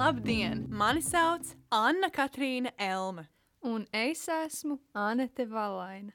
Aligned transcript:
Labdien! 0.00 0.62
Mani 0.72 1.02
sauc 1.04 1.50
Anna 1.70 2.08
Katrīna 2.08 2.70
Elma. 2.80 3.26
Un 3.60 3.82
es 3.92 4.22
esmu 4.32 4.78
Anete 4.96 5.44
Valaina. 5.44 6.14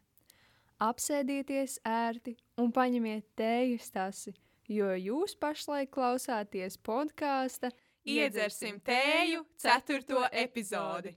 Apsēdieties 0.81 1.75
ērti 1.85 2.33
un 2.57 2.71
paņemiet 2.73 3.27
tēju 3.37 3.77
stasi, 3.85 4.33
jo 4.73 4.89
jūs 4.97 5.37
pašlaik 5.37 5.91
klausāties 5.93 6.79
podkāsta 6.81 7.69
Iedzersim 8.09 8.81
tēju 8.81 9.45
ceturto 9.61 10.25
epizodi. 10.33 11.13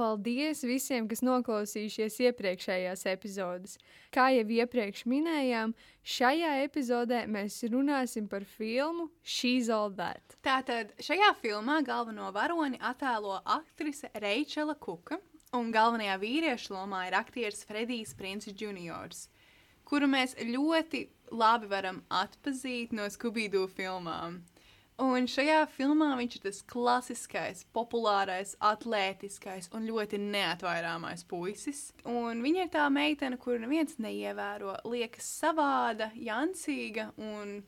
Paldies 0.00 0.62
visiem, 0.64 1.04
kas 1.10 1.20
noklausījušies 1.20 2.14
iepriekšējās 2.24 3.02
epizodes. 3.10 3.74
Kā 4.14 4.30
jau 4.32 4.46
iepriekš 4.56 5.02
minējām, 5.10 5.74
šajā 6.00 6.54
epizodē 6.64 7.26
mēs 7.28 7.58
runāsim 7.68 8.24
par 8.30 8.46
filmu 8.48 9.10
She's 9.20 9.68
All 9.68 9.92
That. 9.98 10.38
Tātad 10.46 10.94
šajā 11.04 11.34
filmā 11.42 11.82
galveno 11.84 12.30
varoni 12.32 12.80
attēlo 12.80 13.42
aktrise 13.44 14.08
Reičela 14.24 14.78
Kuka, 14.80 15.20
un 15.52 15.68
galvenajā 15.74 16.16
vīriešu 16.22 16.78
lomā 16.78 17.04
ir 17.10 17.18
aktieris 17.20 17.66
Fredijs 17.68 18.16
Princis 18.16 18.56
Juniors, 18.56 19.26
kuru 19.84 20.08
mēs 20.08 20.32
ļoti 20.40 21.04
labi 21.36 21.68
varam 21.68 22.00
atpazīt 22.08 22.96
no 22.96 23.04
Scooby-Doo 23.12 23.68
filmām. 23.68 24.40
Un 25.00 25.24
šajā 25.30 25.62
filmā 25.72 26.10
viņš 26.18 26.34
ir 26.36 26.42
tas 26.44 26.58
klasiskais, 26.68 27.62
populārais, 27.72 28.52
atletiskais 28.60 29.70
un 29.72 29.86
ļoti 29.88 30.18
neatvairāmais 30.20 31.24
puisis. 31.30 31.86
Un 32.04 32.42
viņa 32.44 32.66
ir 32.66 32.72
tā 32.74 32.84
meitene, 32.92 33.38
kuru 33.40 33.62
neviens 33.62 33.96
neievēro, 34.02 34.74
liekas 34.92 35.24
savāda, 35.40 36.10
jancīga 36.20 37.10
un 37.16 37.62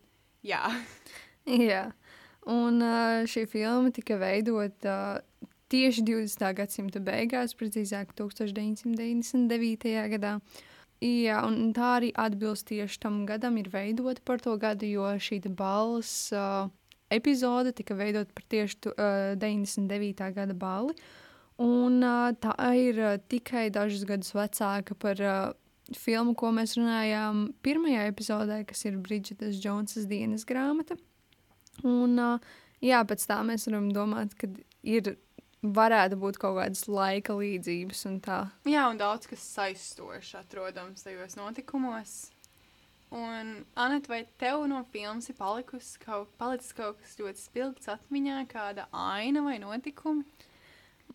jā. 0.45 0.61
Jā, 1.49 1.89
un 2.47 2.85
šī 3.27 3.47
filma 3.51 3.91
tika 3.97 4.15
veidota 4.21 5.23
tieši 5.73 6.05
20. 6.05 6.45
gadsimta 6.61 7.01
beigās, 7.02 7.57
precīzāk 7.57 8.13
1999. 8.19 9.96
gadā. 10.13 10.37
Jā, 11.02 11.41
un 11.49 11.73
tā 11.74 11.96
arī 11.96 12.13
atbilst 12.15 12.69
tieši 12.69 13.01
tam 13.02 13.24
gadam, 13.27 13.57
ir 13.59 13.73
veidota 13.73 14.23
par 14.23 14.39
to 14.45 14.55
gadu, 14.61 14.87
jo 14.87 15.09
šī 15.19 15.41
balss 15.51 16.29
uh, 16.37 16.69
epizode 17.15 17.74
tika 17.77 17.96
veidota 17.99 18.32
par 18.35 18.46
tieši 18.52 18.79
tu, 18.85 18.93
uh, 18.96 19.32
99. 19.41 20.29
gada 20.37 20.57
balli. 20.57 20.96
Un, 21.63 22.01
uh, 22.01 22.32
tā 22.43 22.55
ir 22.79 23.01
uh, 23.01 23.18
tikai 23.30 23.68
dažus 23.74 24.07
gadus 24.09 24.32
vecāka 24.35 24.96
par 24.99 25.21
uh, 25.23 25.52
filmu, 25.99 26.35
ko 26.38 26.51
mēs 26.55 26.77
runājām 26.79 27.49
pirmajā 27.65 28.07
epizodē, 28.10 28.63
kas 28.68 28.85
ir 28.88 28.99
Bridžetas 29.02 29.60
Džonsas 29.60 30.09
dienas 30.10 30.46
grāmata. 30.49 30.96
Un, 31.85 32.16
uh, 32.18 32.55
jā, 32.85 33.02
pēc 33.09 33.27
tā 33.29 33.40
mēs 33.46 33.68
varam 33.68 33.90
domāt, 33.95 34.35
ka 34.38 34.51
ir 34.83 35.15
varētu 35.63 36.18
būt 36.18 36.38
kaut 36.43 36.59
kādas 36.59 36.87
laika 36.90 37.37
līdzības 37.38 38.07
un 38.10 38.18
tā. 38.24 38.43
Jā, 38.68 38.88
un 38.90 38.99
daudz 39.01 39.30
kas 39.30 39.45
saistošs 39.55 40.35
atrodams 40.40 41.07
tajos 41.07 41.38
notikumos. 41.38 42.32
Un, 43.13 43.59
Anet, 43.77 44.07
vai 44.09 44.23
tev 44.41 44.63
no 44.71 44.79
filmas 44.93 45.29
ir 45.29 45.37
kaut, 45.37 46.30
palicis 46.41 46.73
kaut 46.73 46.96
kas 47.01 47.18
ļoti 47.21 47.43
spilgts 47.43 47.91
atmiņā, 47.93 48.38
kāda 48.49 48.87
aina 48.93 49.43
vai 49.45 49.59
notikumi? 49.60 50.24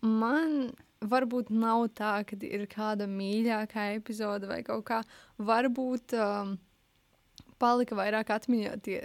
Man 0.02 0.70
varbūt 1.02 1.50
nav 1.50 1.88
tā, 1.98 2.22
ka 2.26 2.38
ir 2.46 2.66
kāda 2.70 3.08
mīļākā 3.10 3.88
epizode 3.96 4.46
vai 4.46 4.62
kaut 4.62 4.84
kā. 4.86 5.00
Varbūt 5.38 6.14
um, 6.14 6.54
palika 7.58 7.98
vairāk 7.98 8.30
atmiņā 8.30 8.76
tie 8.86 9.00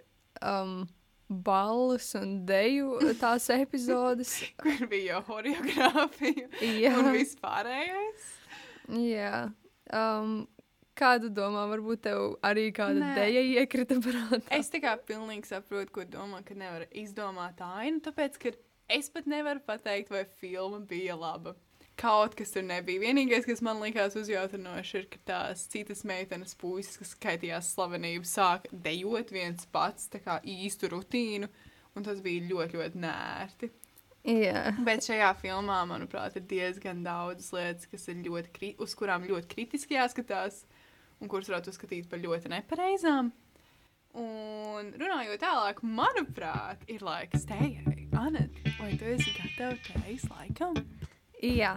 um, 0.45 0.83
balvas 1.29 2.13
un 2.19 2.43
deju 2.45 2.99
tās 3.17 3.49
epizodes. 3.57 4.35
Kur 4.61 4.85
bija 4.89 5.15
jau 5.17 5.25
choreogrāfija 5.31 6.49
Jā. 6.61 6.93
un 6.99 7.11
vispārējais? 7.17 8.31
Jā. 9.01 9.47
Um, 9.93 10.43
kādu 10.97 11.29
domā, 11.33 11.65
varbūt 11.71 12.03
tev 12.07 12.23
arī 12.45 12.67
kāda 12.75 13.01
Nē. 13.01 13.11
deja 13.17 13.43
iekrita 13.63 13.97
prātā? 14.03 14.41
Es 14.53 14.69
tā 14.73 14.81
kā 14.83 14.95
pilnīgi 15.09 15.49
saprotu, 15.49 15.91
ko 15.95 16.05
domā, 16.05 16.43
ka 16.45 16.55
nevar 16.57 16.87
izdomāt 16.91 17.61
ainu, 17.65 18.01
tāpēc, 18.05 18.39
ka 18.41 18.53
es 18.93 19.09
pat 19.13 19.29
nevaru 19.29 19.63
pateikt, 19.65 20.11
vai 20.13 20.25
filma 20.39 20.79
bija 20.79 21.15
laba. 21.19 21.55
Kaut 21.99 22.33
kas 22.33 22.49
tur 22.55 22.63
nebija. 22.65 23.03
Vienīgais, 23.03 23.45
kas 23.45 23.61
man 23.61 23.77
likās 23.83 24.15
uzjautrinoši, 24.17 24.95
ir, 24.97 25.05
ka 25.13 25.19
tās 25.29 25.67
citas 25.69 26.01
meitenes 26.09 26.55
puisis, 26.57 26.97
kas 26.97 27.11
skaitījās 27.13 27.69
slavenību, 27.75 28.25
sāka 28.25 28.73
dejot 28.73 29.29
viens 29.35 29.67
pats, 29.69 30.09
tā 30.09 30.17
kā 30.23 30.39
īstu 30.41 30.89
rutīnu, 30.89 31.51
un 31.93 32.07
tas 32.07 32.17
bija 32.25 32.47
ļoti, 32.49 32.79
ļoti 32.81 33.03
nērti. 33.03 33.69
Jā. 34.23 34.71
Bet 34.87 35.03
šajā 35.05 35.33
filmā, 35.41 35.81
manuprāt, 35.85 36.37
ir 36.39 36.45
diezgan 36.47 37.03
daudz 37.05 37.51
lietas, 37.53 37.85
kas 37.91 38.07
ir 38.09 38.21
ļoti, 38.25 38.53
kri- 38.55 38.75
uz 38.81 38.95
kurām 38.97 39.27
ļoti 39.27 39.51
kritiski 39.51 39.97
jāskatās, 39.97 40.63
un 41.23 41.31
kuras 41.31 41.49
varētu 41.49 41.71
uzskatīt 41.71 42.09
par 42.11 42.21
ļoti 42.21 42.51
nepareizām. 42.51 43.31
Un 44.19 44.91
runājot 44.99 45.41
tālāk, 45.41 45.79
manuprāt, 45.81 46.83
ir 46.91 47.01
laiks 47.05 47.47
tējai. 47.49 48.01
Anet, 48.19 48.59
vai 48.77 48.91
tu 48.99 49.07
esi 49.09 49.31
gatava 49.33 49.73
tējas 49.87 50.27
laikam? 50.29 50.75
Jā, 51.41 51.71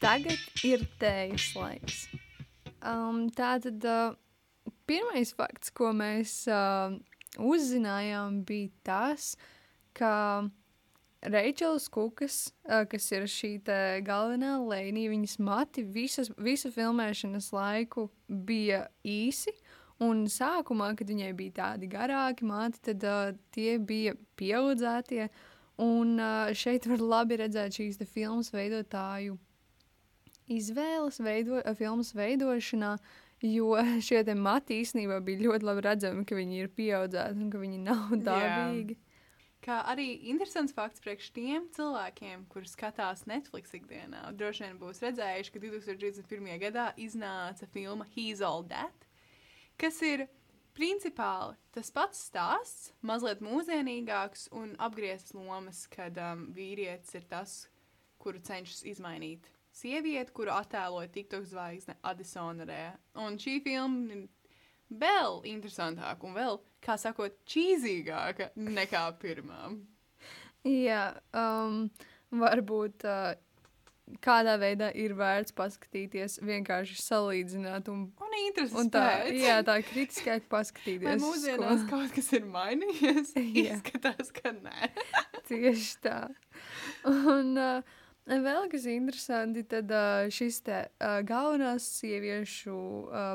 tagad 0.00 0.62
ir 0.68 0.84
tējas 1.00 1.48
laiks. 1.58 2.04
Um, 2.86 3.24
tā 3.34 3.56
tad 3.64 3.82
uh, 3.88 4.14
pirmais 4.86 5.34
fakts, 5.34 5.72
ko 5.74 5.90
mēs 5.96 6.44
uh, 6.50 6.94
uzzinājām, 7.42 8.44
bija 8.46 8.70
tas, 8.86 9.32
ka 9.98 10.14
Reičels 11.22 11.86
Kukas, 11.92 12.50
kas 12.66 13.04
ir 13.14 13.28
šī 13.30 13.52
galvenā 14.02 14.56
lēnija, 14.58 15.12
viņas 15.12 15.36
mati 15.38 15.84
visas, 15.86 16.32
visu 16.34 16.72
filmēšanas 16.74 17.52
laiku 17.54 18.08
bija 18.26 18.88
īsi. 19.06 19.54
Un 20.02 20.24
sākumā, 20.26 20.96
kad 20.98 21.06
viņai 21.06 21.30
bija 21.38 21.54
tādi 21.60 21.86
garāki 21.86 22.46
mati, 22.48 22.80
tad 22.88 23.04
uh, 23.06 23.36
tie 23.54 23.76
bija 23.78 24.16
pieaudzētie. 24.40 25.28
Un 25.82 26.16
uh, 26.18 26.50
šeit 26.58 26.88
var 26.90 27.04
labi 27.14 27.38
redzēt 27.38 27.78
šīs 27.78 28.02
filmas 28.10 28.50
veidotāju 28.50 29.38
izvēles 30.50 31.20
veido, 31.22 31.60
filmas 31.78 32.12
veidošanā, 32.16 32.96
jo 33.46 33.76
šie 34.06 34.24
mati 34.38 34.80
īstenībā 34.82 35.20
bija 35.24 35.46
ļoti 35.46 35.68
labi 35.68 35.86
redzami, 35.86 36.26
ka 36.26 36.38
viņi 36.38 36.62
ir 36.64 36.72
pieaudzēti 36.76 37.44
un 37.44 37.50
ka 37.52 37.62
viņi 37.62 37.82
nav 37.86 38.14
dabīgi. 38.26 38.98
Kā 39.62 39.78
arī 39.86 40.08
interesants 40.26 40.74
fakts 40.74 41.02
priekš 41.04 41.28
tiem 41.36 41.68
cilvēkiem, 41.76 42.48
kurus 42.50 42.72
skatās 42.74 43.22
Netflix 43.30 43.70
ikdienā. 43.78 44.24
Droši 44.34 44.64
vien 44.64 44.78
būs 44.80 44.98
redzējuši, 45.04 45.52
ka 45.54 45.62
2021. 45.62 46.48
gadā 46.64 46.88
iznāca 46.98 47.68
filma 47.70 48.08
He's 48.10 48.42
All 48.42 48.66
That, 48.66 49.06
kas 49.78 50.00
ir 50.02 50.26
principāli 50.74 51.54
tas 51.70 51.92
pats 51.94 52.24
stāsts, 52.26 52.90
mazliet 53.06 53.42
mūsdienīgāks 53.44 54.48
un 54.56 54.74
apgrieztas 54.82 55.36
lomas, 55.36 55.84
kad 55.92 56.18
um, 56.18 56.48
vīrietis 56.56 57.14
ir 57.20 57.30
tas, 57.30 57.56
kuru 58.22 58.42
cenšas 58.42 58.82
izmainīt 58.96 59.46
sievieti, 59.72 60.34
kuru 60.34 60.52
attēloja 60.54 61.10
TikTok 61.12 61.46
zvaigzne 61.48 61.96
Adisona 62.02 62.66
Rē. 62.68 62.82
Un 63.22 63.38
šī 63.40 63.60
filma 63.64 64.10
ir 64.10 64.26
vēl 64.90 65.40
interesantāka 65.48 66.26
un 66.28 66.36
vēl, 66.36 66.60
kā 66.82 66.96
sakot, 66.98 67.36
čīzīgāka 67.48 68.50
nekā 68.56 69.06
pirmā. 69.22 69.70
Jā, 70.66 71.06
um, 71.34 71.88
varbūt 72.38 73.06
uh, 73.10 73.32
kādā 74.22 74.54
veidā 74.60 74.90
ir 74.98 75.14
vērts 75.18 75.54
paskatīties, 75.58 76.36
vienkārši 76.46 76.98
salīdzināt 77.02 77.88
un, 77.90 78.04
Un 78.22 78.36
un 78.78 78.90
tā, 78.92 79.04
jā, 79.34 79.56
tā 79.66 79.78
kritiskāk 79.88 80.44
Vai 80.46 80.52
paskatīties. 80.58 81.16
uz 81.16 81.24
mūsdienās 81.24 81.82
ko- 81.88 81.96
kaut 81.96 82.14
kas 82.14 82.30
ir 82.38 82.46
mainījies? 82.50 83.32
Jā. 83.58 83.78
Izskatās, 83.78 84.30
ka 84.38 84.52
nē. 84.58 84.92
Tieši 85.48 85.96
tā. 86.06 86.18
Un 87.08 87.56
uh, 87.58 87.82
vēl 88.26 88.68
kas 88.70 88.86
interesanti, 88.86 89.64
tad 89.66 89.90
šis 90.32 90.60
te 90.66 90.78
galvenās 91.26 91.86
sieviešu 91.98 92.76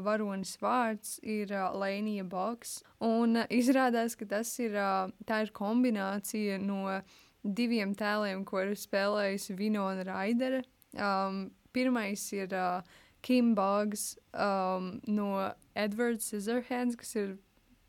varonis 0.06 0.56
vārds 0.62 1.18
ir 1.24 1.52
Lēnija 1.52 2.24
Boks. 2.28 2.80
Un 3.04 3.42
izrādās, 3.50 4.16
ka 4.16 4.30
tas 4.30 4.54
ir, 4.64 4.78
tā 5.28 5.42
ir 5.44 5.52
kombinācija 5.56 6.60
no 6.64 7.02
diviem 7.44 7.94
tēliem, 7.96 8.46
ko 8.48 8.64
ir 8.64 8.76
spēlējusi 8.80 9.56
Vinona 9.60 10.06
Raidere. 10.08 10.64
Um, 10.98 11.50
pirmais 11.76 12.24
ir 12.34 12.54
uh, 12.56 12.82
Kim 13.22 13.54
Boggs 13.56 14.18
um, 14.34 15.02
no 15.08 15.54
Edward 15.76 16.22
Scissorhands, 16.22 16.96
kas 16.96 17.16
ir 17.16 17.36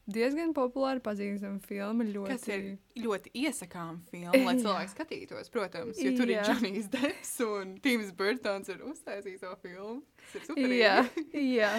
diezgan 0.09 0.55
populāra 0.57 1.03
pazīstama 1.05 1.61
filma. 1.65 2.07
Ļoti... 2.09 2.31
Kas 2.33 2.47
ir 2.53 3.03
ļoti 3.05 3.33
iesakām 3.45 4.01
filma, 4.11 4.33
lai 4.47 4.55
cilvēki 4.63 4.95
skatītos, 4.95 5.51
protams, 5.55 6.01
jo 6.03 6.15
tur 6.17 6.31
ir 6.31 6.39
Jā. 6.39 6.47
Džonijs 6.49 6.89
Deps 6.95 7.35
un 7.47 7.75
Tims 7.85 8.15
Burtons 8.17 8.73
ir 8.73 8.81
uztaisījis 8.89 9.45
to 9.45 9.53
filmu. 9.65 10.01
Tas 10.25 10.41
ir 10.41 10.49
superīgi. 10.49 10.81
Jā, 10.81 10.97
jā. 11.59 11.75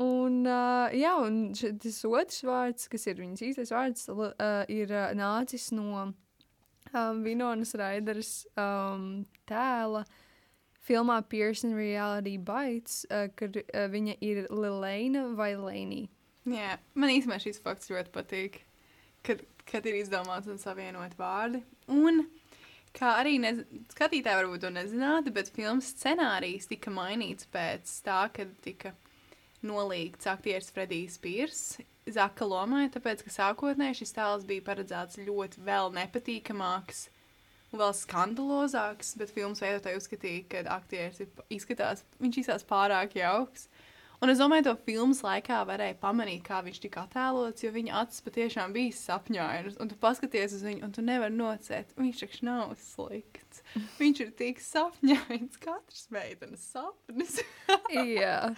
Un, 0.00 0.44
uh, 0.46 0.86
jā, 0.94 1.16
un 1.18 1.38
š- 1.50 1.74
tas 1.82 2.00
otrs 2.06 2.44
vārds, 2.46 2.86
kas 2.92 3.08
ir 3.10 3.18
viņas 3.18 3.42
īstais 3.48 3.72
vārds, 3.74 4.06
uh, 4.14 4.30
ir 4.70 4.92
uh, 4.94 5.10
nācis 5.18 5.72
no 5.74 6.04
um, 6.04 6.14
Vinonas 7.24 7.74
Raideras 7.78 8.44
um, 8.54 9.24
tēla 9.50 10.04
filmā 10.86 11.18
Pearson 11.28 11.74
Reality 11.74 12.36
Bites, 12.38 13.02
uh, 13.10 13.26
kad 13.34 13.58
uh, 13.58 13.84
viņa 13.90 14.16
ir 14.24 14.46
Lileina 14.54 15.26
vai 15.34 15.52
Lēnija. 15.58 16.08
Jā, 16.50 16.76
man 16.98 17.12
īstenībā 17.12 17.38
šis 17.42 17.60
fakts 17.62 17.90
ļoti 17.92 18.12
patīk, 18.14 18.60
kad, 19.26 19.42
kad 19.68 19.86
ir 19.86 20.00
izdomāts 20.00 20.50
un 20.50 20.58
savienot 20.60 21.14
vārdi. 21.18 21.62
Un 21.92 22.24
kā 22.96 23.14
arī 23.20 23.36
nez... 23.42 23.62
skatītāji 23.94 24.40
varbūt 24.40 24.64
to 24.64 24.72
nezinātu, 24.74 25.34
bet 25.36 25.52
filmas 25.54 25.92
scenārijs 25.94 26.70
tika 26.70 26.92
mainīts 26.94 27.46
pēc 27.52 27.92
tā, 28.06 28.24
kad 28.34 28.52
tika 28.64 28.94
nolīgts 29.66 30.28
aktieris 30.30 30.72
Fredijs 30.74 31.20
Pīrs. 31.22 31.62
Zaka 32.10 32.48
lomai, 32.48 32.88
tāpēc, 32.90 33.22
ka 33.26 33.32
sākotnēji 33.34 34.00
šis 34.00 34.14
tēls 34.16 34.46
bija 34.48 34.64
paredzēts 34.66 35.20
ļoti 35.22 35.62
vēl 35.66 35.92
nepatīkamāks 35.98 37.06
un 37.70 37.78
vēl 37.78 37.92
skandalozāks, 37.94 39.14
bet 39.20 39.30
filmas 39.34 39.62
veidotāji 39.62 40.00
uzskatīja, 40.00 40.46
ka 40.50 40.62
aktieris 40.74 41.22
izskatās, 41.52 42.02
viņš 42.22 42.40
izskatās 42.42 42.66
pārāk 42.66 43.14
jauks. 43.20 43.68
Un 44.20 44.28
es 44.28 44.36
domāju, 44.36 44.66
to 44.66 44.72
filmas 44.84 45.22
laikā 45.24 45.62
varēja 45.64 45.94
pamanīt, 46.02 46.42
kā 46.44 46.58
viņš 46.64 46.80
tika 46.82 47.06
attēlots, 47.06 47.62
jo 47.64 47.70
viņa 47.72 48.02
acis 48.02 48.20
patiešām 48.26 48.74
bija 48.74 48.92
sapņainas. 48.98 49.78
Un 49.80 49.88
tu 49.88 49.96
paskaties 50.00 50.58
uz 50.58 50.64
viņu, 50.66 50.82
un 50.84 50.92
tu 50.92 51.04
nevari 51.04 51.32
nocēt, 51.32 51.94
viņš 51.96 52.20
taču 52.20 52.44
nav 52.44 52.74
slikts. 52.82 53.62
Viņš 53.96 54.20
ir 54.26 54.34
tik 54.36 54.60
sapņains, 54.60 55.56
katrs 55.62 56.04
meitenes 56.12 56.66
sapnis. 56.68 57.38
Jā, 58.20 58.50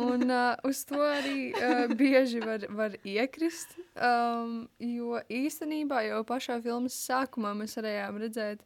un 0.00 0.24
uh, 0.38 0.54
uz 0.64 0.80
to 0.88 1.02
arī 1.04 1.50
uh, 1.52 1.92
bieži 2.00 2.40
var, 2.40 2.64
var 2.72 2.96
iekrist. 3.04 3.76
Um, 4.00 4.70
jo 4.80 5.20
īstenībā 5.28 6.00
jau 6.08 6.22
pašā 6.32 6.62
filmas 6.64 6.96
sākumā 6.96 7.52
mēs 7.60 7.76
varējām 7.76 8.22
redzēt 8.24 8.64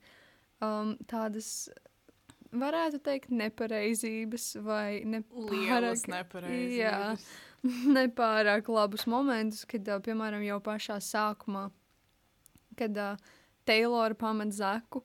um, 0.62 0.94
tādas 1.10 1.66
varētu 2.60 3.00
teikt, 3.04 3.32
nepareizības 3.34 4.48
vai 4.64 5.02
nepārāk, 5.08 6.06
nepareizības. 6.10 6.76
jā, 6.78 7.14
nepārāk 7.98 8.68
labus 8.72 9.06
momentus, 9.10 9.64
kad, 9.68 9.88
piemēram, 10.06 10.44
jau 10.46 10.60
pašā 10.64 10.98
sākumā, 11.02 11.68
kad 12.78 13.00
uh, 13.00 13.32
Taylora 13.68 14.16
pamet 14.18 14.54
Zaku, 14.56 15.04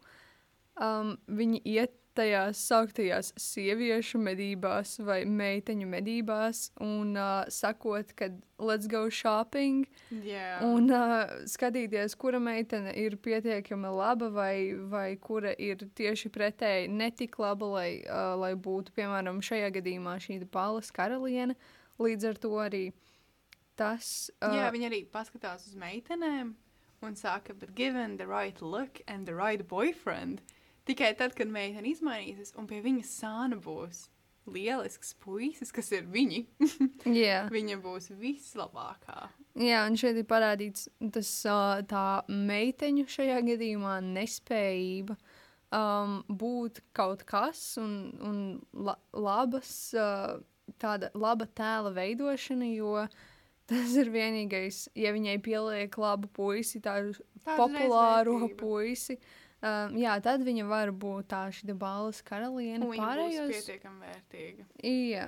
um, 0.80 1.16
viņi 1.28 1.64
iet 1.76 1.99
tajās 2.20 2.60
sauktajās 2.68 3.32
sieviešu 3.40 4.20
medībās 4.22 4.98
vai 5.08 5.22
meiteņu 5.26 5.88
medībās 5.90 6.68
un 6.84 7.16
uh, 7.16 7.48
sakot, 7.54 8.12
ka 8.20 8.30
let's 8.60 8.90
go 8.92 9.06
shopping, 9.10 9.88
Jā. 10.26 10.60
Un 10.66 10.92
uh, 10.92 11.32
skatīties, 11.48 12.16
kura 12.20 12.42
meitene 12.44 12.92
ir 13.00 13.16
pietiekami 13.24 13.92
laba, 13.94 14.30
vai, 14.34 14.56
vai 14.92 15.14
kura 15.22 15.54
ir 15.56 15.86
tieši 15.96 16.32
pretēji 16.34 16.90
netik 16.92 17.40
laba, 17.40 17.74
lai, 17.78 17.90
uh, 18.04 18.34
lai 18.40 18.54
būtu, 18.60 18.94
piemēram, 18.98 19.42
šajā 19.46 19.72
gadījumā 19.80 20.18
šī 20.24 20.42
balas 20.52 20.92
karaliene. 20.92 21.56
Līdz 22.00 22.30
ar 22.30 22.42
to 22.42 22.56
arī 22.64 22.84
tas. 23.80 24.30
Uh, 24.42 24.58
Jā, 24.60 24.72
viņi 24.76 24.90
arī 24.90 25.04
paskatās 25.12 25.68
uz 25.70 25.78
meitenēm 25.80 26.56
un 27.02 27.16
saka, 27.16 27.54
but 27.54 27.76
given 27.76 28.18
the 28.18 28.28
right 28.28 28.62
look 28.62 29.00
and 29.08 29.26
the 29.26 29.36
right 29.36 29.68
boyfriend, 29.68 30.42
tikai 30.90 31.14
tad, 31.20 31.36
kad 31.38 31.52
meitene 31.52 31.94
izmainīsies 31.94 32.56
un 32.60 32.68
pie 32.70 32.82
viņas 32.86 33.18
sāna 33.22 33.60
būs 33.62 34.08
lielisks 34.50 35.14
puisis, 35.22 35.72
kas 35.76 35.92
ir 35.94 36.08
viņi, 36.10 36.44
jā, 37.22 37.44
viņa 37.54 37.78
būs 37.84 38.10
vislabākā. 38.20 39.30
jā, 39.60 39.84
un 39.86 39.98
šeit 40.00 40.20
ir 40.20 40.28
parādīts 40.30 40.88
tas, 41.14 41.32
uh, 41.50 41.82
tā 41.90 42.24
meiteņu 42.30 43.08
šajā 43.10 43.40
gadījumā 43.52 44.00
nespējība 44.06 45.18
um, 45.76 46.20
būt 46.30 46.82
kaut 46.98 47.26
kas 47.30 47.62
un, 47.82 47.98
un 48.26 48.40
la, 48.74 48.98
labas, 49.14 49.74
uh, 49.98 50.40
tāda 50.82 51.12
laba 51.18 51.50
tēla 51.58 51.94
veidošana, 51.96 52.72
jo 52.74 53.06
tas 53.70 53.94
ir 54.02 54.10
vienīgais, 54.14 54.88
ja 54.98 55.14
viņai 55.14 55.38
pieliek 55.46 56.00
labu 56.02 56.30
puisi, 56.34 56.82
tādu 56.82 57.14
vērtība. 58.48 58.58
puisi. 58.60 59.20
Um, 59.60 59.98
jā, 60.00 60.14
tad 60.24 60.46
viņa 60.48 60.66
var 60.70 60.94
būt 60.96 61.30
tā 61.34 61.44
šī 61.52 61.76
balvas 61.76 62.22
karaliene. 62.24 62.86
Viņa 62.86 62.88
būs 62.88 63.04
Pārējos, 63.04 63.54
pietiekami 63.58 64.06
vērtīga. 64.08 64.68
jā, 64.88 65.28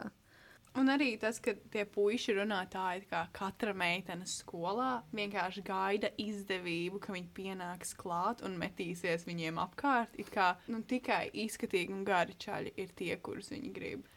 Un 0.80 0.88
arī 0.88 1.18
tas, 1.20 1.36
ka 1.44 1.52
tie 1.72 1.84
puiši 1.84 2.38
runā 2.38 2.62
tā, 2.72 2.86
it 2.96 3.10
kā 3.10 3.26
katra 3.36 3.74
meitene 3.76 4.24
skolā 4.30 5.02
vienkārši 5.12 5.64
gaida 5.68 6.12
izdevību, 6.22 7.02
ka 7.04 7.12
viņi 7.16 7.28
pienāks 7.36 7.92
klāt 8.00 8.44
un 8.48 8.56
metīsies 8.60 9.28
viņiem 9.28 9.60
apkārt. 9.60 10.16
It 10.22 10.32
kā 10.32 10.54
nu, 10.72 10.80
tikai 10.88 11.26
izskatīgi 11.44 11.92
un 11.98 12.06
gari 12.08 12.38
čaļi 12.40 12.72
ir 12.80 12.96
tie, 12.96 13.12
kurus 13.20 13.52
viņi 13.52 13.74
grib. 13.76 14.08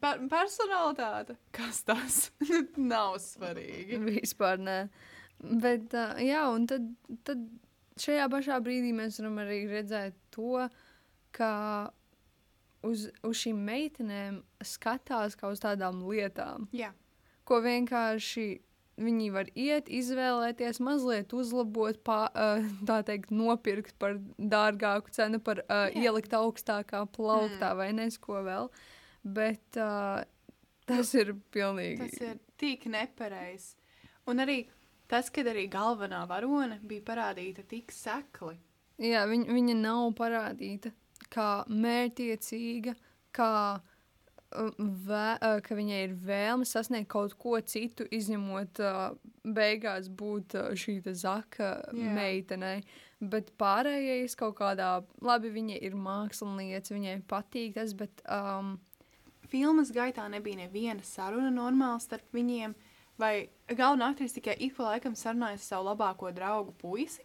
Per 0.00 0.24
personalitāte, 0.32 1.36
kas 1.52 1.84
tas 1.84 2.18
nav 2.94 3.20
svarīgi. 3.24 4.00
vispār 4.08 4.64
nē. 4.64 4.80
Bet, 5.38 5.92
uh, 5.92 6.16
jā, 6.24 6.46
un 6.56 6.64
tad, 6.72 6.88
tad 7.28 7.44
šajā 8.02 8.28
pašā 8.32 8.58
brīdī 8.64 8.92
mēs 8.96 9.18
varam 9.20 9.40
arī 9.44 9.62
redzēt 9.70 10.16
to, 10.34 10.68
ka 11.36 11.52
uz, 12.86 13.08
uz 13.26 13.42
šīm 13.42 13.58
meitenēm 13.68 14.40
skatās 14.64 15.36
kā 15.38 15.50
uz 15.52 15.62
tādām 15.62 16.02
lietām, 16.08 16.68
Jā, 16.76 16.92
ko 17.48 17.60
vienkārši 17.64 18.48
viņi 18.98 19.28
var 19.30 19.50
iet, 19.54 19.88
izvēlēties, 19.94 20.80
mazliet 20.82 21.32
uzlabot, 21.36 22.00
pā, 22.06 22.20
uh, 22.32 22.64
tā 22.88 23.00
teikt, 23.06 23.32
nopirkt 23.34 23.94
par 24.02 24.18
dārgāku 24.38 25.12
cenu, 25.14 25.40
par 25.44 25.62
uh, 25.64 25.86
ielikt 25.94 26.34
augstākā 26.34 27.04
plauktā 27.14 27.72
mm. 27.72 27.78
vai 27.78 27.92
nesko 27.94 28.42
vēl. 28.46 28.72
Bet 29.22 29.78
uh, 29.78 30.24
tas 30.88 31.14
ir 31.18 31.36
pilnīgi. 31.54 32.08
tas 32.08 32.26
ir 32.26 32.40
tik 32.60 32.88
nepareizs. 32.90 33.76
Un 34.28 34.42
arī 34.44 34.64
tas, 35.08 35.30
ka 35.32 35.44
arī 35.48 35.66
galvenā 35.72 36.24
varone 36.30 36.80
bija 36.82 37.04
parādīta 37.06 37.64
tik 37.68 37.92
sekli. 37.94 38.56
Jā, 38.98 39.24
viņa, 39.30 39.52
viņa 39.54 39.76
nav 39.78 40.08
parādīta 40.18 40.90
kā 41.32 41.64
mērķiecīga, 41.68 42.94
kā 43.36 43.52
uh, 43.78 44.78
vē, 44.78 45.26
uh, 45.36 45.58
ka 45.64 45.76
viņai 45.78 46.00
ir 46.06 46.16
vēlme 46.26 46.66
sasniegt 46.68 47.10
kaut 47.12 47.36
ko 47.38 47.58
citu, 47.60 48.06
izņemot 48.10 48.80
uh, 48.82 49.04
beigās 49.44 50.08
būt 50.08 50.56
uh, 50.58 50.72
šī 50.78 51.00
zaka 51.12 51.74
Jā. 51.92 52.14
meitenei. 52.16 52.82
Bet 53.18 53.50
pārējais 53.58 54.36
kaut 54.38 54.60
kādā, 54.60 55.00
labi, 55.22 55.50
viņa 55.50 55.80
ir 55.82 55.96
mākslinieca, 55.98 56.94
viņai 56.94 57.16
patīk 57.26 57.74
tas, 57.74 57.94
bet 57.98 58.22
um, 58.30 58.76
Filmas 59.48 59.90
gaitā 59.94 60.26
nebija 60.28 60.60
neviena 60.60 61.02
saruna 61.02 61.50
normāla 61.50 61.98
starp 62.04 62.36
viņiem, 62.36 62.76
vai 63.18 63.48
galvenā 63.68 64.12
aktrise 64.12 64.38
tikai 64.38 64.56
ik 64.62 64.76
pa 64.76 64.92
laikam 64.92 65.16
sarunājas 65.18 65.64
ar 65.64 65.68
savu 65.72 65.88
labāko 65.90 66.30
draugu 66.34 66.74
puisi. 66.78 67.24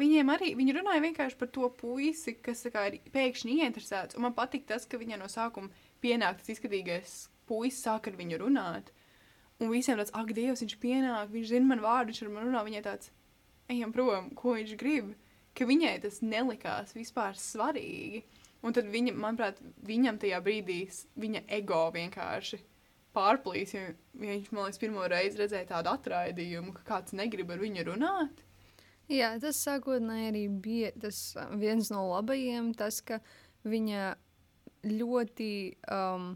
Viņiem 0.00 0.32
arī 0.32 0.54
viņi 0.56 0.74
runāja 0.78 1.02
vienkārši 1.04 1.36
par 1.36 1.50
to 1.52 1.68
puisi, 1.76 2.36
kas 2.40 2.62
kā, 2.72 2.86
ir 2.88 3.12
pēkšņi 3.12 3.58
ieinteresēts. 3.60 4.16
Man 4.22 4.32
patīk 4.36 4.64
tas, 4.68 4.86
ka 4.88 5.00
viņai 5.00 5.18
no 5.20 5.28
sākuma 5.28 5.68
pienāk 6.00 6.40
tas 6.40 6.52
izskatīgais 6.54 7.16
puisis, 7.50 7.82
sāk 7.84 8.08
ar 8.08 8.16
viņu 8.16 8.40
runāt. 8.40 8.94
Un 9.60 9.68
visiem 9.74 9.98
tāds, 10.00 10.12
ak, 10.16 10.32
Dievs, 10.32 10.62
viņš 10.64 10.76
pienāk, 10.80 11.28
viņš 11.34 11.50
zina 11.50 11.68
man 11.68 11.82
vārdu, 11.84 12.14
viņš 12.14 12.22
ar 12.24 12.32
mani 12.32 12.48
runā. 12.48 12.62
Viņai 12.64 12.84
tāds, 12.86 13.10
ejam 13.68 13.92
prom, 13.92 14.30
ko 14.38 14.56
viņš 14.56 14.76
grib. 14.80 15.12
Ka 15.58 15.66
viņai 15.68 15.98
tas 16.06 16.22
nelikās 16.24 16.94
vispār 16.96 17.36
svarīgi. 17.36 18.22
Un 18.64 18.76
tad 18.76 18.88
viņa, 18.92 19.12
manuprāt, 19.16 19.60
viņam 19.84 20.20
tajā 20.22 20.40
brīdī 20.44 20.80
viņa 21.20 21.44
ego 21.58 21.82
vienkārši 21.92 22.60
pārplīs. 23.16 23.74
Jo 23.74 23.88
viņš, 24.20 24.50
man 24.52 24.66
liekas, 24.66 24.80
pirmo 24.82 25.06
reizi 25.10 25.40
redzēja 25.40 25.70
tādu 25.74 25.92
atraidījumu, 25.94 26.74
ka 26.76 26.86
kāds 26.94 27.16
negrib 27.16 27.52
ar 27.54 27.62
viņu 27.62 27.86
runāt. 27.90 28.44
Jā, 29.10 29.32
tas 29.42 29.58
sākotnēji 29.64 30.28
arī 30.30 30.44
bija 30.62 30.92
tas 31.02 31.16
uh, 31.34 31.50
viens 31.58 31.90
no 31.90 32.04
labajiem, 32.12 32.70
tas, 32.78 33.00
ka 33.02 33.18
viņa 33.66 34.12
ļoti 34.86 35.50
um, 35.90 36.30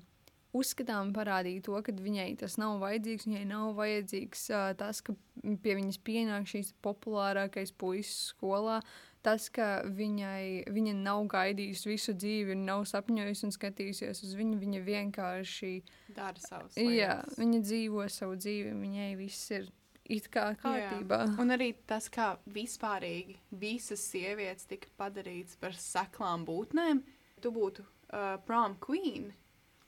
uzskatām 0.55 1.13
parādīja 1.15 1.63
to, 1.69 1.79
ka 1.87 1.95
viņai 1.95 2.33
tas 2.43 2.59
nav 2.59 2.81
vajadzīgs. 2.83 3.29
Viņai 3.31 3.45
nav 3.51 3.73
vajadzīgs 3.79 4.47
uh, 4.51 4.69
tas, 4.79 5.03
ka 5.07 5.15
pie 5.43 5.79
viņas 5.79 6.01
pienāk 6.07 6.51
šīs 6.51 6.75
populārākais 6.85 7.75
puisis 7.79 8.33
skolā. 8.35 8.81
Tas, 9.25 9.47
ka 9.49 9.69
viņai, 9.89 10.67
viņa 10.69 10.93
nav 10.99 11.23
gaidījusi 11.33 11.89
visu 11.89 12.13
dzīvi, 12.13 12.59
nav 12.61 12.83
sapņojusi 12.91 13.47
un 13.49 13.55
skatījusies 13.55 14.21
uz 14.27 14.35
viņu, 14.37 14.59
viņa 14.61 14.83
vienkārši 14.85 15.71
Dara 16.13 16.43
savus 16.43 16.77
Jā, 16.77 17.23
lietas. 17.23 17.39
viņa 17.41 17.61
dzīvo 17.65 18.05
savu 18.13 18.37
dzīvi, 18.37 18.75
viņai 18.83 19.09
viss 19.17 19.55
ir 19.57 19.71
it 20.13 20.29
kā 20.29 20.51
kārtībā. 20.61 21.23
Un 21.41 21.57
arī 21.57 21.71
tas, 21.89 22.11
kā 22.13 22.35
vispārīgi 22.53 23.39
visas 23.65 24.05
sievietes 24.13 24.69
tika 24.69 24.93
padarītas 25.01 25.57
par 25.57 25.73
seklām 25.81 26.45
būtnēm, 26.45 27.01
tu 27.41 27.53
būtu 27.55 27.85
uh, 27.85 28.37
prom 28.45 28.77
queen, 28.85 29.31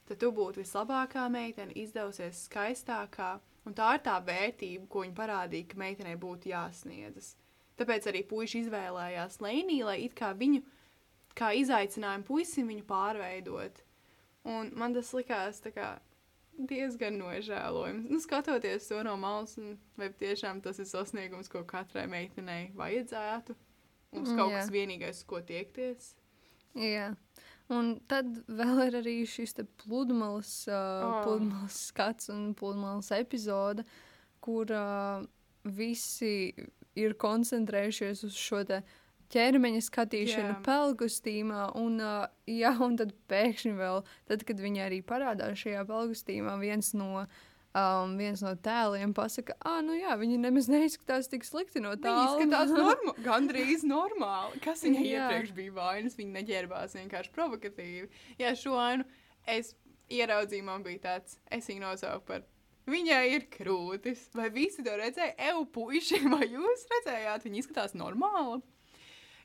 tad 0.08 0.22
tu 0.22 0.32
būtu 0.32 0.64
vislabākā 0.64 1.28
meitene, 1.32 1.76
izdevusies 1.76 2.46
skaistākā. 2.48 3.36
Un 3.66 3.74
tā 3.74 3.96
ir 3.98 4.04
tā 4.06 4.16
vērtība, 4.22 4.86
ko 4.88 5.02
viņa 5.02 5.16
parādīja, 5.18 5.66
ka 5.72 5.80
meitenei 5.82 6.14
būtu 6.22 6.52
jāsniedzas. 6.52 7.34
Tāpēc 7.76 8.08
arī 8.08 8.22
puiši 8.28 8.64
izvēlējās 8.64 9.40
Lēniju, 9.44 9.88
lai 9.90 9.98
it 10.06 10.16
kā 10.16 10.32
viņu, 10.36 10.62
kā 11.36 11.52
izaicinājumu 11.60 12.24
puisim 12.28 12.70
viņu 12.72 12.86
pārveidot. 12.88 13.82
Un 14.46 14.70
man 14.78 14.94
tas 14.96 15.10
likās 15.16 15.60
kā 15.74 15.96
diezgan 16.56 17.18
nožēlojams. 17.20 18.08
Nu, 18.08 18.20
skatoties 18.22 18.88
to 18.88 19.02
no 19.04 19.16
malas, 19.20 19.56
un 19.60 19.76
vai 19.98 20.08
tiešām 20.08 20.62
tas 20.64 20.80
ir 20.80 20.88
sasniegums, 20.88 21.50
ko 21.52 21.64
katrai 21.68 22.06
meitenei 22.08 22.70
vajadzētu. 22.78 23.56
Mums 24.16 24.32
kaut 24.32 24.54
jā. 24.54 24.62
kas 24.62 24.72
vienīgais, 24.72 25.20
ko 25.28 25.42
tiekties. 25.44 26.14
Jā. 26.78 27.10
Un 27.72 27.96
tad 28.08 28.28
vēl 28.46 28.84
ir 28.86 28.98
arī 29.00 29.16
šis 29.28 29.56
pludmales, 29.82 30.52
uh, 30.70 30.76
oh. 31.02 31.16
pludmales 31.26 31.80
skats 31.90 32.30
un 32.32 32.52
pludmales 32.56 33.10
epizode, 33.16 33.82
kur 34.44 34.70
uh, 34.70 35.26
visi 35.66 36.54
ir 36.98 37.16
koncentrējušies 37.20 38.24
uz 38.28 38.38
šo 38.40 38.62
ķermeņa 39.32 39.82
skatīšanu 39.86 40.52
Jā. 40.52 40.60
pelgustīmā. 40.66 41.66
Un, 41.80 41.98
uh, 42.02 42.28
jā, 42.50 42.72
un 42.82 42.96
tad 43.00 43.12
pēkšņi 43.30 43.74
vēl, 43.78 44.00
tad, 44.30 44.46
kad 44.46 44.62
viņi 44.62 44.84
arī 44.86 45.02
parādās 45.06 45.58
šajā 45.64 45.82
pelgustīmā, 45.88 46.56
viens 46.62 46.92
no, 46.96 47.24
um, 47.76 48.14
viens 48.20 48.42
no 48.44 48.54
tēliem 48.68 49.14
pasaka, 49.16 49.56
ah, 49.66 49.80
nu 49.84 49.96
jā, 49.98 50.14
viņi 50.20 50.38
nemaz 50.44 50.70
neizskatās 50.72 51.30
tik 51.32 51.46
slikti 51.48 51.82
no 51.82 51.96
tā. 51.98 52.12
Viņa 52.12 52.28
izskatās 52.30 52.74
norma 52.80 53.16
gandrīz 53.26 53.86
normāli. 53.88 54.62
Kas 54.64 54.84
viņai 54.86 55.06
iepriekš 55.10 55.54
bija 55.56 55.74
vainas? 55.80 56.18
Viņa 56.18 56.38
neģērbās 56.40 56.98
vienkārši 57.00 57.34
provokatīvi. 57.34 58.10
Jā, 58.42 58.54
šo 58.58 58.78
ainu 58.80 59.08
es 59.50 59.74
ieraudzīju, 60.12 60.66
man 60.66 60.86
bija 60.86 61.02
tāds, 61.10 61.40
es 61.50 61.66
viņu 61.70 61.88
nosaucu 61.88 62.28
par. 62.30 62.46
Viņai 62.86 63.22
ir 63.34 63.48
krūtis. 63.50 64.28
Vai 64.36 64.46
visi 64.54 64.84
to 64.86 64.94
redzēja? 64.98 65.34
Eju, 65.48 65.64
puiši, 65.74 66.20
vai 66.30 66.46
jūs 66.46 66.86
redzējāt? 66.92 67.46
Viņa 67.48 67.62
izskatās 67.62 67.96
normāli. 67.98 68.60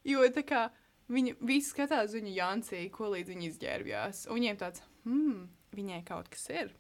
Jo 0.06 0.26
tā 0.34 0.44
kā 0.46 0.68
viņi 1.12 1.36
visi 1.46 1.74
skatās 1.74 2.14
viņu 2.16 2.36
Jansī, 2.36 2.84
ko 2.94 3.10
līdz 3.14 3.34
viņa 3.34 3.48
izģērbjās. 3.50 4.28
Un 4.30 4.40
viņiem 4.40 4.62
tāds, 4.62 4.86
hmm, 5.08 5.42
viņai 5.76 6.04
kaut 6.08 6.30
kas 6.34 6.46
ir. 6.54 6.72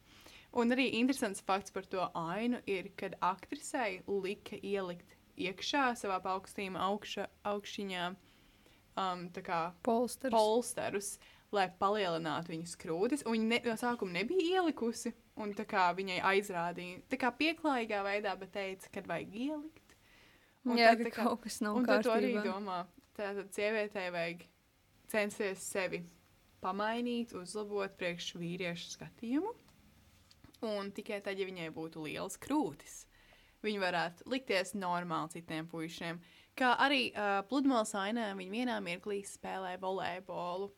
Un 0.51 0.73
arī 0.75 0.89
interesants 0.99 1.43
fakts 1.47 1.71
par 1.71 1.85
to 1.87 2.05
ainu 2.17 2.59
ir, 2.69 2.91
kad 2.99 3.15
aktrisei 3.23 4.01
lika 4.07 4.57
ielikt 4.59 5.15
iekšā 5.39 5.91
savā 5.97 6.17
paaugstīmā 6.23 6.81
augša, 6.91 7.27
augšņā 7.47 8.09
um, 8.11 9.27
kā 9.31 9.61
Polsters. 9.85 10.33
polsterus, 10.35 11.13
lai 11.55 11.69
palielinātu 11.79 12.53
viņas 12.53 12.75
krūtis. 12.83 13.25
un 13.25 13.37
Viņa 13.37 13.47
ne, 13.47 13.61
no 13.69 13.77
sākuma 13.79 14.19
nebija 14.19 14.59
ielikusi, 14.59 15.13
un 15.41 15.53
tā 15.57 15.65
kā 15.69 15.88
viņai 15.98 16.19
aizrādīja, 16.31 17.01
tā 17.12 17.17
kā 17.21 17.31
pieklājīgā 17.39 18.01
veidā, 18.05 18.36
bet 18.39 18.51
teica, 18.55 18.89
kad 18.93 19.07
vajag 19.10 19.36
ielikt. 19.48 19.95
Un 20.65 20.77
Jā, 20.77 20.91
ka 20.95 21.03
tā 21.07 21.12
kā- 21.12 21.24
kaut 21.25 21.41
kas 21.48 21.60
nav 21.65 21.75
Un 21.81 21.86
tad 21.89 22.03
tu 22.05 22.12
arī 22.13 22.33
kārtībā. 22.36 22.43
domā, 22.53 22.79
tātad 23.17 23.50
sievietei 23.55 24.12
vajag 24.13 24.43
censties 25.10 25.63
sevi 25.71 26.03
pamainīt, 26.62 27.33
uzlabot 27.33 27.95
priekš 27.98 28.36
vīriešu 28.38 28.93
skatījumu. 28.98 29.53
Un 30.62 30.91
tikai 30.93 31.21
tad, 31.25 31.39
ja 31.41 31.45
viņai 31.50 31.71
būtu 31.74 32.03
liels 32.05 32.38
krūtis, 32.38 33.05
viņa 33.65 33.79
varētu 33.81 34.27
likties 34.29 34.75
normāli 34.77 35.31
citiem 35.33 35.65
puišiem. 35.67 36.19
Kā 36.55 36.75
arī 36.77 37.07
uh, 37.15 37.41
pludmales 37.50 37.93
ainē 37.98 38.36
viņa 38.38 38.51
vienā 38.53 38.75
mirklī 38.86 39.24
spēlē 39.25 39.79
volejbolu. 39.81 40.69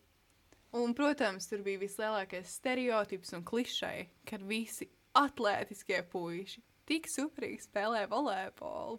Un, 0.74 0.96
protams, 0.98 1.46
tur 1.50 1.62
bija 1.66 1.82
vislielākais 1.84 2.56
stereotips 2.58 3.36
un 3.38 3.44
klišej, 3.46 4.08
kad 4.30 4.46
visi 4.50 4.90
atlētiskie 5.18 6.00
puiši 6.10 6.64
tik 6.90 7.10
superīgi 7.12 7.68
spēlē 7.68 8.08
volejbolu. 8.12 8.98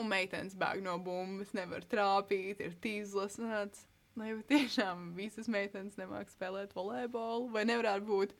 Un 0.00 0.08
meitenes 0.08 0.54
bēg 0.56 0.82
no 0.84 0.98
bumbas, 1.00 1.52
nevar 1.56 1.84
trāpīt, 1.88 2.60
ir 2.64 2.76
tīzlas. 2.84 3.38
tāds, 3.40 3.86
Nu, 4.12 4.26
jau 4.28 4.40
tiešām 4.44 5.12
visas 5.16 5.48
meitenes 5.48 5.96
nemāk 5.96 6.28
spēlēt 6.32 6.74
volejbolu. 6.76 7.48
Vai 7.54 7.64
nevarētu 7.68 8.04
būt 8.08 8.34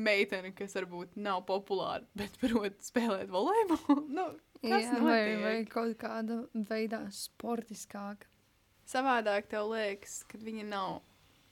meitene, 0.00 0.54
kas 0.56 0.76
varbūt 0.78 1.18
nav 1.20 1.42
populāra, 1.48 2.06
bet 2.16 2.38
prot 2.42 2.80
spēlēt 2.84 3.32
volejbolu? 3.32 4.06
Nu, 4.08 4.30
Jā, 4.64 4.80
vai, 5.04 5.36
vai 5.42 5.56
kaut 5.68 5.98
kāda 6.00 6.46
veidā 6.70 7.02
sportiskāka. 7.12 8.30
Savādāk 8.88 9.50
tev 9.52 9.68
liekas, 9.74 10.22
ka 10.28 10.40
viņa 10.40 10.64
nav. 10.70 11.02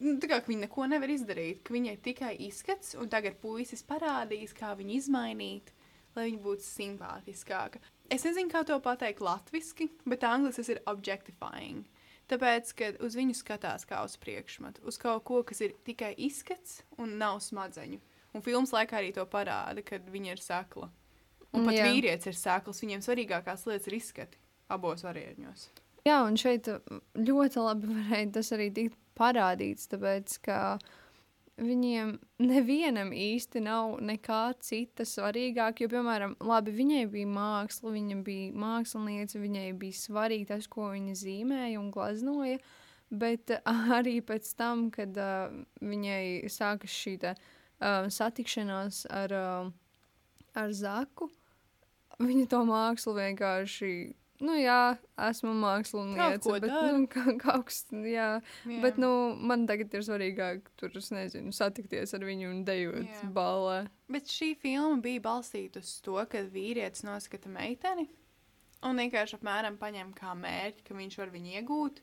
Nu, 0.03 0.17
tā 0.19 0.27
kā 0.31 0.41
viņa 0.43 0.67
neko 0.67 0.89
nevar 0.91 1.11
izdarīt, 1.15 1.63
ka 1.63 1.75
viņai 1.77 1.95
tikai 2.03 2.33
izskats, 2.49 2.97
un 2.99 3.11
tagad 3.13 3.37
puisis 3.43 3.85
parādīs, 3.87 4.55
kā 4.57 4.73
viņu 4.79 4.97
izmainīt, 4.99 5.71
lai 6.17 6.27
viņa 6.27 6.41
būtu 6.43 6.67
simpātiskāka. 6.67 7.79
Es 8.13 8.27
nezinu, 8.27 8.51
kā 8.51 8.65
to 8.67 8.77
pateikt 8.83 9.23
latviešu, 9.23 9.87
bet 10.11 10.27
angļuiski 10.27 10.59
tas 10.59 10.73
ir 10.75 10.81
objectifying. 10.91 11.87
Tāpēc, 12.33 12.73
kad 12.79 12.99
uz 13.05 13.15
viņu 13.19 13.37
skatās 13.37 13.85
kā 13.89 14.01
uz 14.07 14.17
priekšmetu, 14.21 14.83
uz 14.89 14.99
kaut 15.01 15.25
ko, 15.29 15.43
kas 15.47 15.61
ir 15.65 15.77
tikai 15.87 16.13
izskats 16.27 16.81
un 17.03 17.17
nav 17.21 17.41
smadzeņu. 17.45 18.01
Un 18.33 18.45
filmas 18.45 18.73
laikā 18.73 18.99
arī 18.99 19.13
to 19.15 19.25
parāda, 19.29 19.85
kad 19.85 20.07
viņa 20.09 20.35
ir 20.35 20.43
sekla. 20.43 20.89
Un 21.53 21.67
pat 21.69 21.77
Jā. 21.77 21.91
vīrietis 21.93 22.31
ir 22.31 22.39
sekls, 22.39 22.81
viņiem 22.81 23.05
svarīgākās 23.05 23.67
lietas 23.69 23.91
ir 23.91 23.99
izskati 23.99 24.41
abos 24.73 25.05
variantos. 25.05 25.69
Jā, 26.07 26.23
un 26.25 26.39
šeit 26.41 26.71
ļoti 27.15 27.63
labi 27.63 27.91
varēja 27.93 28.31
tas 28.39 28.51
arī 28.57 28.71
tikt 28.75 28.97
parādīts, 29.19 29.89
tāpēc, 29.93 30.37
ka 30.47 30.59
viņiem 31.61 32.15
nevienam 32.43 33.13
īsti 33.15 33.63
nav 33.65 33.99
nekā 34.05 34.43
cita 34.65 35.07
svarīgāk, 35.09 35.83
jo, 35.85 35.91
piemēram, 35.93 36.37
labi, 36.45 36.75
viņai 36.77 37.03
bija 37.13 37.29
māksla, 37.29 37.93
viņa 37.95 38.21
bija 38.27 38.53
māksliniece, 38.65 39.41
viņai 39.43 39.67
bija 39.79 39.99
svarīgi 39.99 40.49
tas, 40.55 40.69
ko 40.71 40.91
viņa 40.95 41.19
zīmēja 41.23 41.81
un 41.81 41.91
glaznoja, 41.95 42.63
bet 43.13 43.53
uh, 43.59 43.85
arī 43.99 44.21
pēc 44.25 44.55
tam, 44.59 44.89
kad 44.95 45.17
uh, 45.21 45.53
viņai 45.85 46.49
sākas 46.53 46.97
šī 46.97 47.19
te, 47.27 47.37
uh, 47.37 48.09
satikšanās 48.09 49.05
ar, 49.13 49.37
uh, 49.37 49.71
ar 50.57 50.75
Zaku, 50.77 51.29
viņa 52.23 52.49
to 52.51 52.65
mākslu 52.69 53.17
vienkārši, 53.19 53.93
nu 54.43 54.57
jā, 54.59 54.95
esmu 55.29 55.53
māksliniece, 55.63 56.43
Kaut 56.45 56.65
bet, 56.65 56.73
nu, 56.73 57.07
ka, 57.11 57.25
kaut 57.41 57.69
kas, 57.71 57.85
jā, 57.93 58.31
Jā. 58.69 58.81
Bet 58.85 58.99
nu, 59.01 59.11
man 59.39 59.67
tagad 59.71 59.95
ir 59.95 60.07
svarīgāk, 60.07 60.73
tur, 60.81 60.95
nezinu, 61.17 61.55
satikties 61.57 62.15
ar 62.19 62.27
viņu 62.27 62.51
un 62.51 62.65
dejot 62.69 63.07
Jā. 63.07 63.29
balē. 63.35 63.85
Bet 64.13 64.31
šī 64.33 64.53
filma 64.61 65.01
bija 65.05 65.23
balstīta 65.25 65.83
uz 65.83 65.95
to, 66.05 66.19
ka 66.29 66.45
vīrietis 66.53 67.07
noskata 67.07 67.53
meiteni 67.53 68.09
un 68.87 68.99
vienkārši 68.99 69.39
apmēram 69.39 69.79
paņem 69.81 70.13
kā 70.17 70.35
mērķi, 70.39 70.87
ka 70.87 70.97
viņš 70.99 71.19
var 71.21 71.33
viņu 71.35 71.55
iegūt 71.59 72.03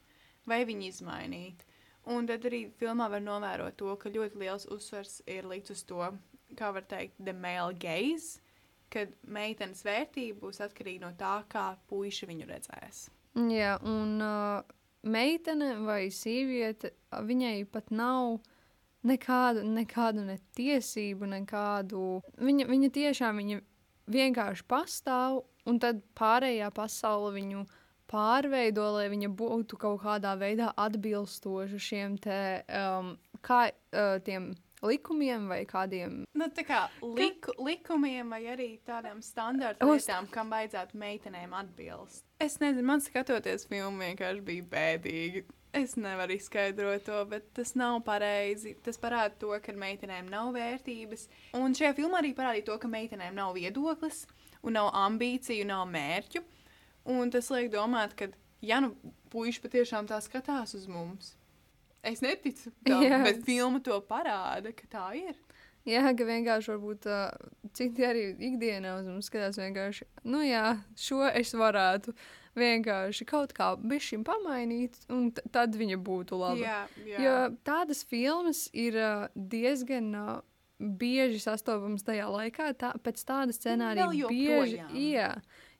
vai 0.49 0.63
viņu 0.67 0.87
izmainīt. 0.89 1.65
Un 2.09 2.27
tad 2.29 2.45
arī 2.47 2.63
filmā 2.79 3.09
var 3.11 3.21
novērot 3.21 3.75
to, 3.77 3.91
ka 3.99 4.11
ļoti 4.13 4.39
liels 4.41 4.65
uzsvers 4.71 5.19
ir 5.29 5.47
likts 5.49 5.75
uz 5.75 5.83
to, 5.85 6.07
kā 6.57 6.71
var 6.73 6.87
teikt, 6.89 7.19
the 7.19 7.35
male 7.35 7.75
gaze, 7.77 8.39
kad 8.93 9.13
meitenes 9.27 9.83
vērtība 9.85 10.39
būs 10.45 10.61
atkarīga 10.65 11.05
no 11.07 11.13
tā, 11.19 11.39
kā 11.51 11.71
puiši 11.89 12.29
viņu 12.29 12.47
redzēs. 12.49 13.07
Jā, 13.37 13.77
un 13.85 14.17
uh, 14.25 14.77
meitene 15.05 15.75
vai 15.85 16.09
sieviete, 16.13 16.93
viņai 17.13 17.63
pat 17.71 17.91
nav 17.93 18.39
nekādu, 19.07 19.63
nekādu 19.63 20.25
ne 20.27 20.39
tiesību, 20.57 21.29
nekādu. 21.37 22.21
Viņa, 22.41 22.67
viņa 22.69 22.89
tiešām 22.97 23.43
viņa 23.43 23.61
vienkārši 24.09 24.65
pastāv, 24.67 25.43
un 25.69 25.79
tad 25.81 26.01
pārējā 26.17 26.71
pasaule 26.75 27.35
viņu 27.37 27.65
pārveido, 28.09 28.87
lai 28.95 29.05
viņa 29.11 29.29
būtu 29.37 29.77
kaut 29.79 30.01
kādā 30.01 30.33
veidā 30.39 30.71
atbilstoša 30.81 31.81
šiem 31.85 32.17
te, 32.21 32.39
um, 32.73 33.13
kā, 33.45 33.67
uh, 33.69 34.17
tiem 34.25 34.49
likumiem 34.85 35.47
vai 35.51 35.61
kādiem. 35.67 36.23
Nu, 36.37 36.47
tā 36.55 36.63
kā 36.67 36.81
liku, 37.03 37.53
likumiem 37.65 38.31
vai 38.33 38.41
arī 38.53 38.69
tādām 38.87 39.21
standarta 39.25 39.85
lietām, 39.87 40.29
kam 40.31 40.51
vajadzētu 40.53 40.99
meitenēm 40.99 41.55
atbilst. 41.57 42.25
Es 42.39 42.59
nezinu, 42.63 42.85
man 42.87 43.03
skatoties 43.03 43.67
filmu 43.69 44.05
vienkārši 44.05 44.45
bija 44.45 44.67
bēdīgi. 44.73 45.45
Es 45.75 45.93
nevaru 46.01 46.33
izskaidrot 46.33 47.03
to, 47.05 47.17
bet 47.29 47.51
tas 47.53 47.75
nav 47.77 47.99
pareizi. 48.05 48.73
Tas 48.85 48.97
parāda 48.97 49.35
to, 49.37 49.51
ka 49.61 49.75
meitenēm 49.77 50.31
nav 50.31 50.49
vērtības. 50.55 51.27
Un 51.59 51.77
šajā 51.77 51.93
filmā 51.99 52.23
arī 52.23 52.33
parādīja 52.37 52.71
to, 52.71 52.77
ka 52.81 52.89
meitenēm 52.89 53.37
nav 53.37 53.53
viedoklis, 53.57 54.23
un 54.65 54.79
nav 54.79 54.89
ambīciju, 54.97 55.67
nav 55.69 55.85
mērķu. 55.91 56.41
Un 57.13 57.29
tas 57.33 57.51
liek 57.53 57.69
domāt, 57.73 58.15
ka, 58.17 58.31
ja 58.65 58.79
nu 58.81 58.95
puiši 59.29 59.61
patiešām 59.61 60.09
tā 60.09 60.17
skatās 60.25 60.73
uz 60.77 60.87
mums, 60.89 61.35
es 62.03 62.23
neticu 62.25 62.71
tam, 62.87 63.03
Jā. 63.03 63.21
bet 63.25 63.45
filma 63.47 63.81
to 63.83 63.99
parāda, 64.09 64.73
ka 64.75 64.89
tā 64.91 65.07
ir. 65.19 65.37
Jā, 65.87 66.03
ka 66.13 66.25
vienkārši 66.27 66.73
varbūt 66.73 67.07
uh, 67.09 67.31
citi 67.73 68.03
arī 68.05 68.25
ikdienā 68.49 68.97
uz 68.99 69.07
mums 69.09 69.29
skatās 69.31 69.57
vienkārši, 69.57 70.05
nu 70.29 70.43
jā, 70.43 70.75
šo 70.99 71.23
es 71.29 71.53
varētu 71.55 72.13
vienkārši 72.59 73.25
kaut 73.29 73.53
kā 73.55 73.71
bišķiņ 73.79 74.25
pamainīt, 74.27 74.99
un 75.13 75.29
tad 75.31 75.77
viņa 75.79 75.97
būtu 76.03 76.37
laba. 76.41 76.59
Jā, 76.59 76.81
jā. 77.07 77.23
Jo 77.23 77.37
tādas 77.65 78.03
filmas 78.05 78.67
ir 78.75 78.99
uh, 78.99 79.25
diezgan 79.33 80.11
uh, 80.19 80.35
bieži 80.79 81.39
sastopamas 81.43 82.05
tajā 82.07 82.27
laikā. 82.31 82.73
Tā, 82.79 82.93
pēc 83.03 83.23
tāda 83.27 83.55
scenārija 83.55 84.29
bieži. 84.29 84.83
Jā, 85.13 85.33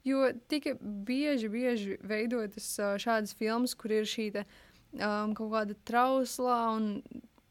Jo 0.08 0.30
tika 0.48 0.78
bieži, 0.80 1.50
bieži 1.52 1.98
veidotas 2.08 2.70
uh, 2.80 2.94
šādas 3.02 3.34
filmas, 3.36 3.74
kur 3.76 3.92
ir 3.92 4.06
šī 4.08 4.30
te, 4.32 4.46
um, 4.98 5.34
kaut 5.38 5.52
kāda 5.54 5.78
trauslā 5.88 6.60
un 6.76 6.94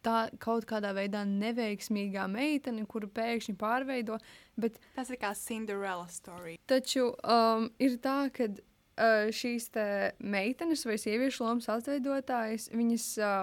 tā 0.05 0.29
kaut 0.43 0.67
kādā 0.69 0.93
veidā 0.97 1.25
neveiksmīgā 1.29 2.27
meitene, 2.31 2.87
kuru 2.89 3.11
pēkšņi 3.15 3.55
pārveido. 3.59 4.19
Bet 4.59 4.79
Tas 4.97 5.11
ir 5.11 5.21
kā 5.21 5.35
Cinderella 5.39 6.09
story. 6.13 6.59
Taču 6.71 7.11
um, 7.23 7.69
ir 7.83 7.99
tā, 8.03 8.19
ka 8.35 8.49
uh, 8.49 9.29
šīs 9.35 9.71
te 9.75 9.87
meitenes 10.19 10.85
vai 10.89 10.99
sieviešu 11.01 11.47
lomas 11.47 11.69
atveidotājas, 11.73 12.71
viņas 12.75 13.09
uh, 13.23 13.39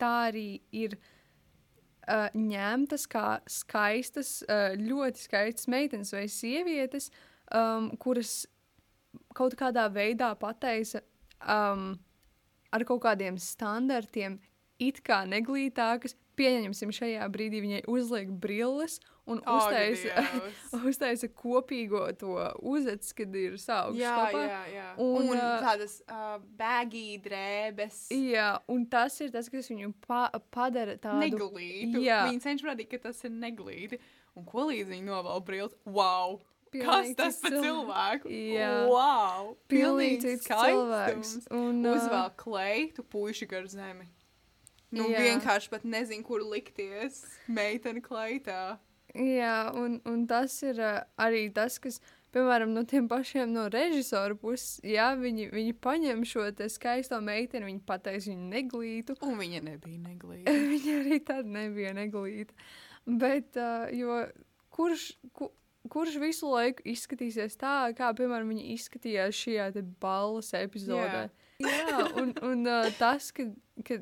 tā 0.00 0.12
arī 0.30 0.48
ir 0.76 0.98
uh, 0.98 2.28
ņemtas 2.36 3.06
kā 3.12 3.28
skaistas, 3.50 4.38
uh, 4.46 4.74
ļoti 4.80 5.26
skaistas 5.28 5.70
meitenes 5.72 6.12
vai 6.16 6.26
sievietes, 6.32 7.10
um, 7.50 7.92
kuras 8.00 8.44
kaut 9.36 9.56
kādā 9.58 9.86
veidā 9.92 10.32
pateica 10.38 11.02
um, 11.40 11.94
ar 12.76 12.84
kaut 12.88 13.02
kādiem 13.08 13.40
standartiem, 13.40 14.38
it 14.82 15.02
kā 15.06 15.24
neglītākas. 15.28 16.16
Pieņemsim, 16.36 16.90
šajā 16.92 17.24
brīdī 17.32 17.62
viņai 17.64 17.78
uzliek 17.88 18.28
brilles 18.28 18.98
un 19.24 19.38
Ak, 19.40 19.54
uztaisa, 19.56 20.24
uztaisa 20.90 21.30
kopīgo 21.32 22.02
to 22.20 22.34
uzets, 22.60 23.14
kad 23.16 23.32
ir 23.40 23.54
saugs. 23.58 23.96
Jā, 23.96 24.12
kopā. 24.20 24.42
jā, 24.44 24.58
jā. 24.74 24.88
Un, 25.00 25.30
Un, 25.32 25.40
tādas 25.64 25.94
uh, 26.04 26.36
baggy 26.60 27.16
drēbes. 27.24 28.02
Jā, 28.12 28.50
un 28.68 28.84
tas 28.92 29.16
ir 29.24 29.32
tas, 29.32 29.48
kas 29.48 29.72
viņu 29.72 29.94
pa 30.04 30.26
padara 30.52 30.98
tādu 31.00 31.24
Neglītu. 31.24 32.04
Jā. 32.04 32.26
Viņi 32.28 32.44
cenšas 32.44 32.68
rādīt, 32.68 32.92
ka 32.92 33.00
tas 33.08 33.24
ir 33.24 33.32
neglīti. 33.32 33.98
Un 34.36 34.44
ko 34.44 34.68
līdz 34.68 34.92
viņi 34.92 35.08
novēl 35.08 35.40
brilles? 35.48 35.78
Wow! 35.88 36.42
Kas 36.84 37.12
tas 37.18 37.38
par 37.42 37.56
cilvēku? 37.56 38.30
Jā. 38.32 38.72
Wow! 38.90 39.54
Pilnīgi 39.70 40.20
cits 40.24 40.50
cilvēks. 40.50 41.32
Un, 41.54 41.80
ā, 41.84 41.94
Uzvēl 41.96 42.28
kleitu 42.40 43.06
puiši 43.12 43.48
gar 43.50 43.66
zemi. 43.70 44.08
Nu, 44.94 45.08
Jā. 45.10 45.22
vienkārši 45.24 45.70
pat 45.72 45.86
nezinu, 45.86 46.24
kur 46.26 46.44
likties. 46.46 47.24
Meitene 47.50 48.02
kleitā. 48.04 48.76
Jā, 49.16 49.72
un, 49.76 49.98
un 50.08 50.24
tas 50.28 50.54
ir 50.66 50.78
uh, 50.82 51.00
arī 51.20 51.46
tas, 51.54 51.78
kas, 51.82 51.98
piemēram, 52.36 52.74
no 52.76 52.82
tiem 52.88 53.08
pašiem 53.08 53.52
no 53.54 53.66
režisora 53.72 54.36
puses, 54.38 54.76
jā, 54.84 55.08
viņi, 55.18 55.48
viņi 55.54 55.76
paņem 55.82 56.24
šo 56.28 56.46
te 56.56 56.68
skaisto 56.72 57.18
meiteni, 57.24 57.70
viņi 57.70 57.82
pateiks 57.88 58.28
viņu 58.30 58.50
neglītu. 58.52 59.16
Un 59.24 59.38
viņa 59.40 59.62
nebija 59.70 60.02
neglīta. 60.02 60.56
viņa 60.74 60.98
arī 61.00 61.20
tad 61.26 61.48
nebija 61.48 61.94
neglīta. 61.96 62.56
Bet, 63.06 63.56
uh, 63.56 63.88
jo 63.94 64.20
kurš, 64.76 65.10
ku, 65.32 65.50
kurš 65.92 66.18
visu 66.22 66.50
laiku 66.52 66.84
izskatīsies 66.88 67.58
tā, 67.60 67.76
kā, 67.98 68.10
piemēram, 68.16 68.50
viņa 68.54 68.66
izskatījās 68.74 69.38
šajā 69.44 69.70
balvas 70.02 70.52
epizodē? 70.58 71.28
Jā, 71.62 72.02
un, 72.20 72.34
un 72.44 72.66
uh, 72.68 72.90
tas, 72.98 73.30
ka, 73.36 73.48
ka, 73.86 74.00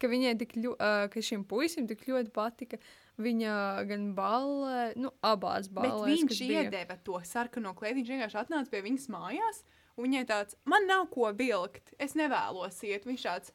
ka 0.00 0.10
viņai 0.10 0.34
tik 0.40 0.56
ļoti, 0.58 0.76
uh, 0.78 1.06
ka 1.12 1.22
šim 1.22 1.46
puisim 1.48 1.86
tik 1.90 2.06
ļoti 2.08 2.34
patika 2.34 2.80
viņa 3.20 3.54
gan 3.88 4.10
ballē, 4.16 4.90
nu, 5.00 5.12
abās 5.26 5.68
Bet 5.68 5.90
ballēs. 5.92 6.24
viņš 6.24 6.42
iedeva 6.46 6.96
to 7.04 7.20
sarkano 7.26 7.74
klēti. 7.76 8.00
Viņš 8.00 8.12
vienkārši 8.14 8.40
atnāca 8.42 8.72
pie 8.72 8.82
viņas 8.86 9.08
mājās. 9.12 9.62
Un 9.96 10.06
viņai 10.06 10.26
tāds, 10.28 10.56
man 10.64 10.86
nav 10.88 11.08
ko 11.12 11.30
vilkt. 11.36 11.94
Es 12.00 12.16
nevēlos 12.18 12.80
iet. 12.88 13.06
Viņš 13.08 13.26
tāds 13.26 13.54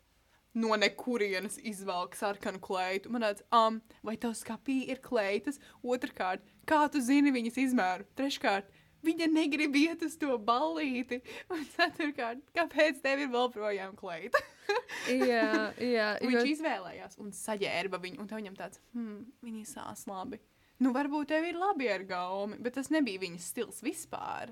no 0.56 0.76
nekurienes 0.80 1.58
izvelk 1.68 2.16
sarkanu 2.16 2.62
kleitu. 2.64 3.12
Man 3.12 3.26
tāds, 3.26 3.44
um, 3.56 3.82
vai 4.06 4.16
tavs 4.22 4.44
skapī 4.46 4.84
ir 4.92 5.02
kleitas? 5.04 5.60
Otrakārt, 5.84 6.46
kā 6.68 6.86
tu 6.92 7.02
zini 7.04 7.32
viņas 7.36 7.60
izmēru? 7.66 8.08
Treškārt, 8.18 8.68
viņa 9.06 9.28
negrib 9.32 9.76
iet 9.78 10.02
uz 10.06 10.18
to 10.22 10.38
ballīti. 10.42 11.22
Un 11.54 11.64
ceturkārt, 11.76 12.42
kāpēc 12.58 13.00
tev 13.06 13.22
ir 13.26 13.32
vēl 13.34 13.52
projām 13.54 13.94
kleita? 14.00 14.42
jā, 15.10 15.72
jā, 15.78 16.10
Un 16.26 16.34
jo, 16.34 16.42
Viņš 16.42 16.52
izvēlējās 16.56 17.18
un 17.22 17.32
saģērba 17.36 18.02
viņu. 18.02 18.20
Un 18.24 18.28
tad 18.32 18.42
viņam 18.42 18.58
tāds, 18.60 18.82
hmm, 18.98 19.22
viņa 19.46 19.62
izsās 19.64 20.06
labi. 20.10 20.42
Nu, 20.84 20.92
varbūt 20.92 21.30
tev 21.32 21.46
ir 21.48 21.56
labi 21.56 21.88
ar 21.88 22.04
gaumi, 22.04 22.58
bet 22.60 22.76
tas 22.76 22.90
nebija 22.92 23.22
viņas 23.22 23.46
stils 23.54 23.78
vispār. 23.86 24.52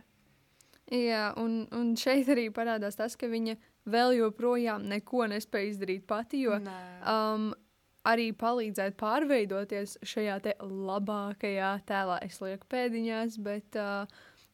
jā 0.94 1.34
un, 1.42 1.66
un 1.76 1.96
šeit 2.00 2.30
arī 2.32 2.46
parādās 2.54 2.96
tas, 3.00 3.18
ka 3.20 3.28
viņa 3.28 3.58
vēl 3.92 4.14
joprojām 4.22 4.86
neko 4.88 5.26
nespēja 5.34 5.74
izdarīt 5.74 6.06
pati, 6.08 6.46
jo 6.46 6.56
Nē. 6.64 6.78
um, 7.10 7.50
arī 8.10 8.30
palīdzēt 8.36 8.98
pārveidoties 9.00 9.98
šajā 10.04 10.38
te 10.44 10.54
labākajā 10.60 11.72
tēlā. 11.88 12.20
Es 12.26 12.39
lieku 12.44 12.68
pēdiņās, 12.74 13.39
bet 13.46 13.78
uh, 13.80 14.06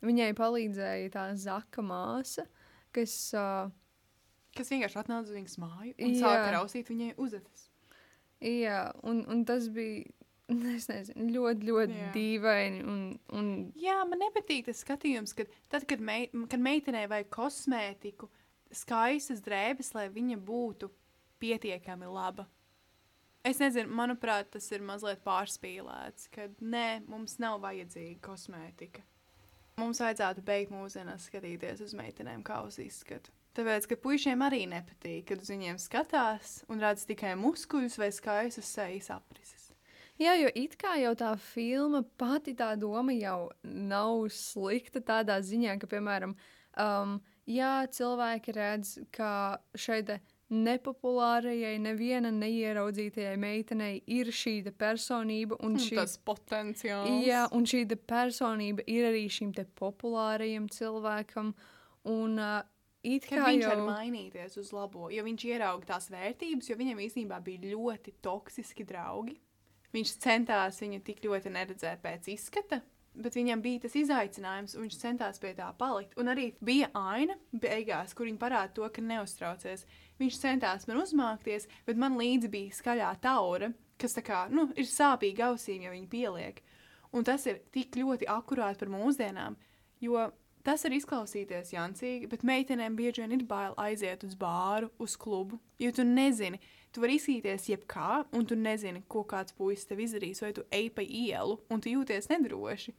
viņai 0.05 0.31
palīdzēja 0.37 1.11
tā 1.15 1.27
zaka 1.39 1.85
māsa, 1.85 2.47
kas. 2.95 3.15
Uh, 3.37 3.69
Kas 4.57 4.71
vienkārši 4.73 4.97
atnāca 4.97 5.29
uz 5.29 5.35
viņas 5.35 5.59
māju 5.61 5.91
un 5.93 6.13
Jā. 6.15 6.21
sāka 6.23 6.47
rausīt 6.55 6.87
viņai 6.89 7.11
uzatas. 7.21 7.67
jā, 8.41 8.79
un, 9.05 9.21
un 9.29 9.45
tas 9.45 9.69
bija. 9.69 10.07
Es 10.75 10.87
nezinu, 10.89 11.27
ļoti, 11.29 11.67
ļoti 11.67 11.93
Jā. 11.93 12.07
dīvaini. 12.15 12.79
Un, 12.89 13.01
un, 13.37 13.49
Jā, 13.77 13.99
man 14.09 14.17
nepatīk 14.23 14.65
tas 14.65 14.79
skatījums, 14.81 15.35
kad, 15.37 15.51
tad, 15.69 15.85
kad, 15.85 16.01
mei, 16.01 16.23
kad 16.49 16.57
meitenei 16.57 17.03
vajag 17.05 17.29
kosmētiku, 17.35 18.31
skaistas 18.73 19.43
drēbes, 19.45 19.93
lai 19.93 20.07
viņa 20.09 20.39
būtu 20.41 20.89
pietiekami 21.37 22.09
laba. 22.09 22.47
Es 23.47 23.61
nezinu, 23.61 23.87
manuprāt, 23.95 24.49
tas 24.51 24.65
ir 24.75 24.83
mazliet 24.83 25.21
pārspīlēts, 25.23 26.27
ka 26.33 26.49
nē, 26.59 27.05
mums 27.07 27.37
nav 27.39 27.61
vajadzīga 27.63 28.19
kosmētika. 28.25 29.05
Mums 29.79 30.01
vajadzētu 30.03 30.43
beigt 30.43 30.73
mūsdienās 30.75 31.29
skatīties 31.29 31.85
uz 31.85 31.93
meitenēm, 31.95 32.43
kā 32.43 32.59
uz 32.67 32.81
izskatu. 32.83 33.31
Tāpēc, 33.55 33.87
ka 33.89 33.97
puišiem 34.03 34.43
arī 34.45 34.65
nepatīk, 34.69 35.29
kad 35.31 35.41
uz 35.43 35.49
viņiem 35.51 35.79
skatās 35.81 36.59
un 36.69 36.83
redz 36.83 37.07
tikai 37.07 37.33
muskuļus 37.39 37.97
vai 37.99 38.11
skaistas 38.15 38.69
sejas 38.75 39.09
aprises. 39.15 39.69
Jā, 40.19 40.33
jo 40.35 40.51
it 40.59 40.75
kā 40.79 40.97
jau 40.99 41.13
tā 41.15 41.31
filma 41.39 42.03
pati 42.19 42.51
tā 42.59 42.73
doma 42.75 43.15
jau 43.15 43.49
nav 43.63 44.27
slikta 44.35 44.99
tādā 44.99 45.39
ziņā, 45.39 45.77
ka, 45.79 45.87
piemēram, 45.87 46.35
um, 46.75 47.15
jā, 47.47 47.73
cilvēki 47.95 48.55
redz, 48.57 48.97
ka 49.15 49.31
šai 49.79 50.01
te 50.07 50.19
nepopulārajai, 50.49 51.75
neviena 51.81 52.31
neieraudzītajai 52.33 53.35
meitenei 53.37 53.99
ir 54.09 54.31
šī 54.33 54.55
personība, 54.73 55.59
un 55.65 55.77
šī, 55.77 55.95
tas 55.99 56.17
potenciāls. 56.25 57.21
jā, 57.25 57.45
un 57.53 57.67
šī 57.69 57.85
personība 58.09 58.85
ir 58.89 59.09
arī 59.11 59.27
šim 59.29 59.53
populārajam 59.77 60.67
cilvēkam. 60.73 61.53
Un, 62.09 62.39
uh, 62.39 62.63
it 63.03 63.27
kā 63.29 63.43
viņš 63.45 63.63
jau 63.63 63.73
var 63.75 63.83
mainīties 64.01 64.57
uz 64.57 64.71
labo, 64.73 65.09
jo 65.13 65.23
viņš 65.23 65.45
ierauga 65.51 65.93
tās 65.93 66.09
vērtības, 66.09 66.71
jo 66.71 66.79
viņam 66.79 67.03
īstenībā 67.05 67.41
bija 67.45 67.75
ļoti 67.75 68.15
toksiski 68.23 68.87
draugi. 68.89 69.37
Viņš 69.93 70.15
centās 70.21 70.81
viņu 70.81 71.01
tik 71.05 71.21
ļoti 71.25 71.51
neredzēt 71.53 72.01
pēc 72.03 72.29
izskata, 72.33 72.81
bet 73.17 73.35
viņam 73.35 73.61
bija 73.61 73.83
tas 73.85 73.95
izaicinājums, 73.97 74.75
un 74.77 74.85
viņš 74.85 74.97
centās 75.01 75.41
pie 75.41 75.53
tā 75.57 75.69
palikt. 75.77 76.15
Un 76.21 76.29
arī 76.31 76.51
bija 76.61 76.91
aina 76.97 77.37
beigās, 77.51 78.13
kur 78.13 78.29
viņa 78.29 78.41
parāda 78.41 78.75
to, 78.77 78.89
ka 78.93 79.03
neuztraucies. 79.03 79.85
Viņš 80.19 80.41
centās 80.41 80.87
man 80.89 80.99
uzmākties, 81.03 81.69
bet 81.87 81.99
man 81.99 82.17
līdzi 82.19 82.51
bija 82.51 82.75
skaļā 82.75 83.13
taura, 83.23 83.71
kas 83.99 84.17
kā, 84.23 84.45
nu, 84.51 84.67
ir 84.75 84.87
sāpīgi 84.87 85.45
ausīm, 85.47 85.85
ja 85.87 85.93
viņi 85.95 86.11
pieliek. 86.11 86.61
Un 87.15 87.25
tas 87.25 87.45
ir 87.49 87.63
tik 87.73 87.95
ļoti 87.97 88.27
akurāti 88.29 88.83
par 88.83 88.91
mūsdienām, 88.93 89.55
jo 90.03 90.27
Tas 90.69 90.83
var 90.83 90.91
izklausīties 90.91 91.71
jancīgi, 91.71 92.27
bet 92.27 92.43
meitenēm 92.43 92.97
bieži 92.99 93.23
vien 93.23 93.31
ir 93.37 93.45
bail 93.47 93.71
aiziet 93.79 94.25
uz 94.27 94.35
bāru, 94.37 94.89
uz 94.99 95.15
klubu. 95.17 95.57
Jo 95.79 95.93
tu 95.95 96.03
nezini, 96.03 96.59
tu 96.91 97.01
vari 97.01 97.15
izsīties 97.15 97.69
jebkā, 97.71 98.25
un 98.35 98.45
tu 98.45 98.57
nezini, 98.59 99.05
ko 99.07 99.23
kāds 99.23 99.55
puisis 99.55 99.87
tev 99.87 100.03
izdarīs, 100.03 100.43
vai 100.43 100.51
tu 100.53 100.65
ej 100.75 100.89
pa 100.93 101.05
ielu, 101.05 101.55
un 101.71 101.81
tu 101.81 101.93
jūties 101.93 102.27
nedroši. 102.33 102.93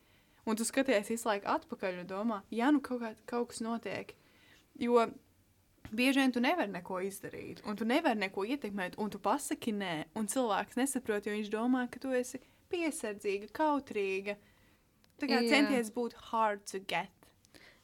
Un 0.49 0.57
tu 0.57 0.65
skaties 0.65 1.13
visu 1.13 1.29
laiku 1.29 1.51
atpakaļ 1.53 2.01
un 2.01 2.09
domā, 2.09 2.41
ja 2.51 2.73
nu 2.73 2.81
kaut, 2.81 3.05
kā, 3.05 3.13
kaut 3.29 3.53
kas 3.53 3.61
notiek. 3.63 4.17
Jo 4.81 5.05
bieži 5.95 6.23
vien 6.23 6.33
tu 6.35 6.43
nevari 6.43 6.73
neko 6.73 7.01
izdarīt, 7.07 7.63
un 7.69 7.79
tu 7.79 7.87
nevari 7.89 8.19
neko 8.21 8.45
ietekmēt, 8.55 8.99
un 9.01 9.11
tu 9.13 9.21
pasaki 9.23 9.75
nē, 9.77 9.95
un 10.19 10.29
cilvēks 10.31 10.79
nesaprot, 10.81 11.27
jo 11.27 11.35
viņš 11.37 11.51
domā, 11.53 11.87
ka 11.91 12.03
tu 12.03 12.13
esi 12.17 12.41
piesardzīga, 12.71 13.51
kautrīga. 13.57 14.37
Tā 15.21 15.29
kā 15.29 15.41
Jā. 15.43 15.49
centies 15.51 15.91
būt 15.93 16.15
hard 16.31 16.63
to 16.71 16.81
get. 16.81 17.13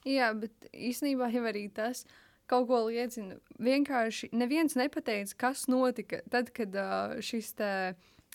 Jā, 0.07 0.31
bet 0.37 0.69
īstenībā 0.73 1.29
jau 1.33 1.43
arī 1.49 1.67
tas 1.73 2.05
kaut 2.47 2.69
ko 2.69 2.85
liecina. 2.87 3.37
Vienkārši 3.59 4.31
neviens 4.35 4.77
nepateica, 4.79 5.35
kas 5.47 5.67
notika 5.69 6.21
tad, 6.31 6.53
kad 6.55 6.75
uh, 6.79 7.17
šis 7.23 7.51
te 7.59 7.71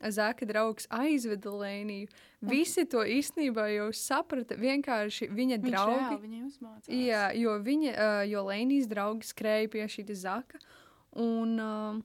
Zaka 0.00 0.46
draugs 0.48 0.86
aizveda 0.90 1.50
Lēniju. 1.50 2.08
Visi 2.42 2.84
to 2.90 3.04
īstenībā 3.06 3.68
jau 3.74 3.90
saprata. 3.94 4.56
Vienkārši 4.58 5.28
viņa 5.30 5.58
Viņš 5.62 5.70
draugi. 5.70 5.98
reāli 6.00 6.20
viņai 6.24 6.40
uzmācās. 6.48 6.88
Jā, 6.90 7.24
jo, 7.38 7.52
viņa, 7.62 7.92
uh, 7.92 8.22
jo 8.26 8.42
Lēnijas 8.48 8.88
draugi 8.90 9.28
skrēja 9.28 9.70
pie 9.70 9.84
šī 9.86 10.06
te 10.08 10.14
Zaka. 10.18 10.58
Un, 11.14 11.58
uh, 11.60 12.00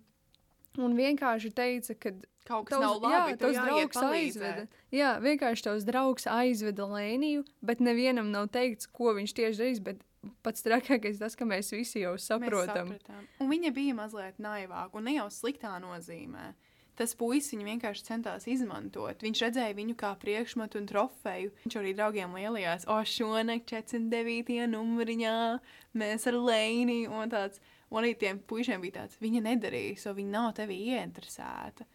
un 0.84 0.98
vienkārši 1.00 1.54
teica, 1.58 1.96
ka 1.98 2.12
Kaut 2.48 2.64
kas 2.70 2.78
Tavs, 2.80 3.02
nav 3.02 3.02
labi, 3.04 3.32
jā, 3.34 3.38
tavs 3.42 3.58
draugs 3.60 3.98
palīdzēt. 3.98 4.14
aizveda. 4.24 4.68
Jā, 4.96 5.10
vienkārši 5.20 5.64
tavs 5.66 5.84
draugs 5.84 6.28
aizveda 6.32 6.86
Lēniju, 6.88 7.42
bet 7.62 7.82
nevienam 7.84 8.30
nav 8.32 8.46
teikts, 8.56 8.88
ko 8.88 9.12
viņš 9.18 9.34
tieši 9.36 9.60
darīs. 9.60 9.82
Bet 9.84 10.00
pats 10.46 10.64
trakākais 10.64 11.20
tas, 11.20 11.36
ka 11.36 11.44
mēs 11.44 11.74
visi 11.76 12.06
jau 12.06 12.14
Mēs 12.16 12.30
saprotam. 12.30 12.88
sapratām. 12.94 13.26
Un 13.44 13.50
viņa 13.52 13.74
bija 13.76 13.94
mazliet 13.98 14.40
naivāka, 14.40 14.96
un 14.96 15.04
ne 15.10 15.18
jau 15.18 15.28
sliktā 15.28 15.74
nozīmē. 15.84 16.54
Tas 16.98 17.14
puisis 17.18 17.54
viņu 17.54 17.68
vienkārši 17.68 18.06
centās 18.08 18.48
izmantot. 18.50 19.22
Viņš 19.22 19.42
redzēja 19.46 19.76
viņu 19.78 19.94
kā 20.00 20.16
priekšmetu 20.18 20.80
un 20.82 20.88
trofeju. 20.90 21.52
Viņš 21.64 21.76
arī 21.78 21.92
draugiem 21.98 22.34
lielījās, 22.34 22.88
o, 22.90 22.98
šonakt 23.06 23.70
49. 23.70 24.64
numuriņā 24.72 25.36
mēs 26.02 26.26
ar 26.32 26.40
Lēniju 26.42 27.14
un 27.14 27.34
tāds. 27.34 27.62
Un 27.88 28.02
arī 28.02 28.18
tiem 28.20 28.42
puišiem 28.44 28.82
bija 28.84 28.98
tāds, 28.98 29.16
viņa 29.24 29.46
nedarīs, 29.46 30.02
jo 30.04 30.12
viņa 30.18 30.32
nav 30.34 30.50
tevi 30.58 30.76
ieinteresēta. 30.90 31.86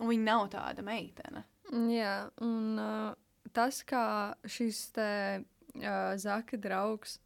Un 0.00 0.08
viņa 0.08 0.24
nav 0.24 0.46
tāda 0.54 0.84
meitene. 0.86 1.42
Jā, 1.92 2.14
un 2.46 2.80
uh, 2.80 3.10
tas, 3.52 3.82
kā 3.84 4.06
šis 4.48 4.86
te 4.96 5.10
uh, 5.42 6.14
Zaka 6.20 6.56
draugs 6.56 7.18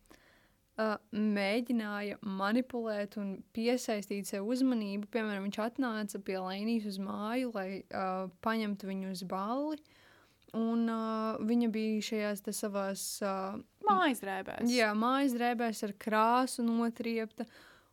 mēģināja 1.13 2.19
manipulēt 2.23 3.17
un 3.19 3.37
piesaistīt 3.57 4.31
sev 4.31 4.47
uzmanību, 4.53 5.09
piemēram, 5.13 5.49
viņš 5.49 5.61
atnāca 5.65 6.21
pie 6.23 6.39
Lēnijas 6.39 6.87
uz 6.93 6.99
māju, 7.03 7.51
lai 7.57 7.69
uh, 7.83 8.29
paņemtu 8.45 8.91
viņu 8.91 9.15
uz 9.15 9.25
balli. 9.29 9.81
Un 10.57 10.87
uh, 10.89 11.41
viņa 11.45 11.69
bija 11.75 12.05
šajās 12.07 12.47
savās 12.57 13.03
uh, 13.21 13.59
Mājas 13.89 14.23
drēbēs. 14.23 14.71
Jā, 14.73 14.93
mājas 14.97 15.35
drēbēs 15.37 15.83
ar 15.87 15.95
krāsu 16.01 16.65
notriepta. 16.65 17.47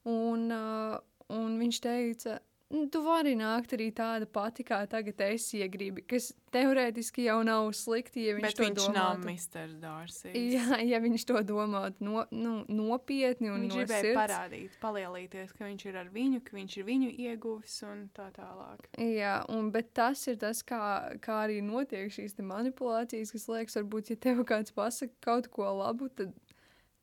Un, 0.08 0.48
uh, 0.54 0.95
un 1.34 1.58
viņš 1.60 1.82
teica, 1.84 2.38
"Nu, 2.75 2.88
tu 2.91 2.99
vari 3.05 3.35
nākt 3.39 3.73
arī 3.77 3.88
tāda 3.95 4.27
pati, 4.27 4.65
kā 4.67 4.81
tagad 4.91 5.21
es 5.23 5.47
iegribi. 5.55 6.03
Kas 6.03 6.33
teorētiski 6.51 7.25
jau 7.25 7.38
nav 7.47 7.69
slikti, 7.77 8.25
ja 8.27 8.35
viņš 8.35 8.45
Bet 8.45 8.57
to 8.57 8.63
viņš 8.65 8.88
nav 8.95 9.17
domātu. 9.17 9.31
Mr. 9.31 9.73
Dārsīs. 9.81 10.35
Jā, 10.55 10.79
ja 10.83 10.99
viņš 11.03 11.25
to 11.29 11.41
domātu 11.47 12.05
no, 12.07 12.25
nu, 12.31 12.53
nopietni 12.67 13.51
un 13.51 13.65
Viņš 13.65 13.73
no 13.73 13.81
gribēja 13.81 14.01
sirds. 14.01 14.19
parādīt, 14.19 14.77
palielīties, 14.83 15.53
ka 15.55 15.65
viņš 15.69 15.85
ir 15.89 15.99
ar 16.03 16.11
viņu, 16.15 16.41
ka 16.43 16.57
viņš 16.57 16.77
ir 16.77 16.88
viņu 16.89 17.11
ieguvis 17.27 17.77
un 17.88 18.05
tā 18.15 18.29
tālāk. 18.35 18.88
Jā, 18.99 19.38
un, 19.55 19.71
bet 19.75 19.93
tas 19.95 20.27
ir 20.31 20.39
tas, 20.41 20.63
kā, 20.67 20.81
kā 21.23 21.41
arī 21.47 21.61
notiek 21.65 22.11
šīs 22.11 22.38
manipulācijas, 22.43 23.31
kas 23.35 23.47
liekas, 23.51 23.79
varbūt, 23.79 24.13
ja 24.13 24.19
tev 24.27 24.43
kāds 24.47 24.75
pasaka 24.75 25.13
kaut 25.23 25.47
ko 25.53 25.71
labu, 25.79 26.09
tad 26.09 26.33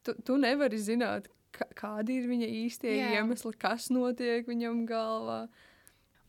tu, 0.04 0.14
tu 0.26 0.36
nevari 0.40 0.78
zināt, 0.80 1.28
kādi 1.52 2.18
ir 2.20 2.28
viņa 2.30 2.48
īstie 2.62 2.96
Jā. 2.96 3.12
iemesli, 3.18 3.52
kas 3.58 3.90
notiek 3.92 4.48
viņam 4.48 4.84
galvā. 4.88 5.46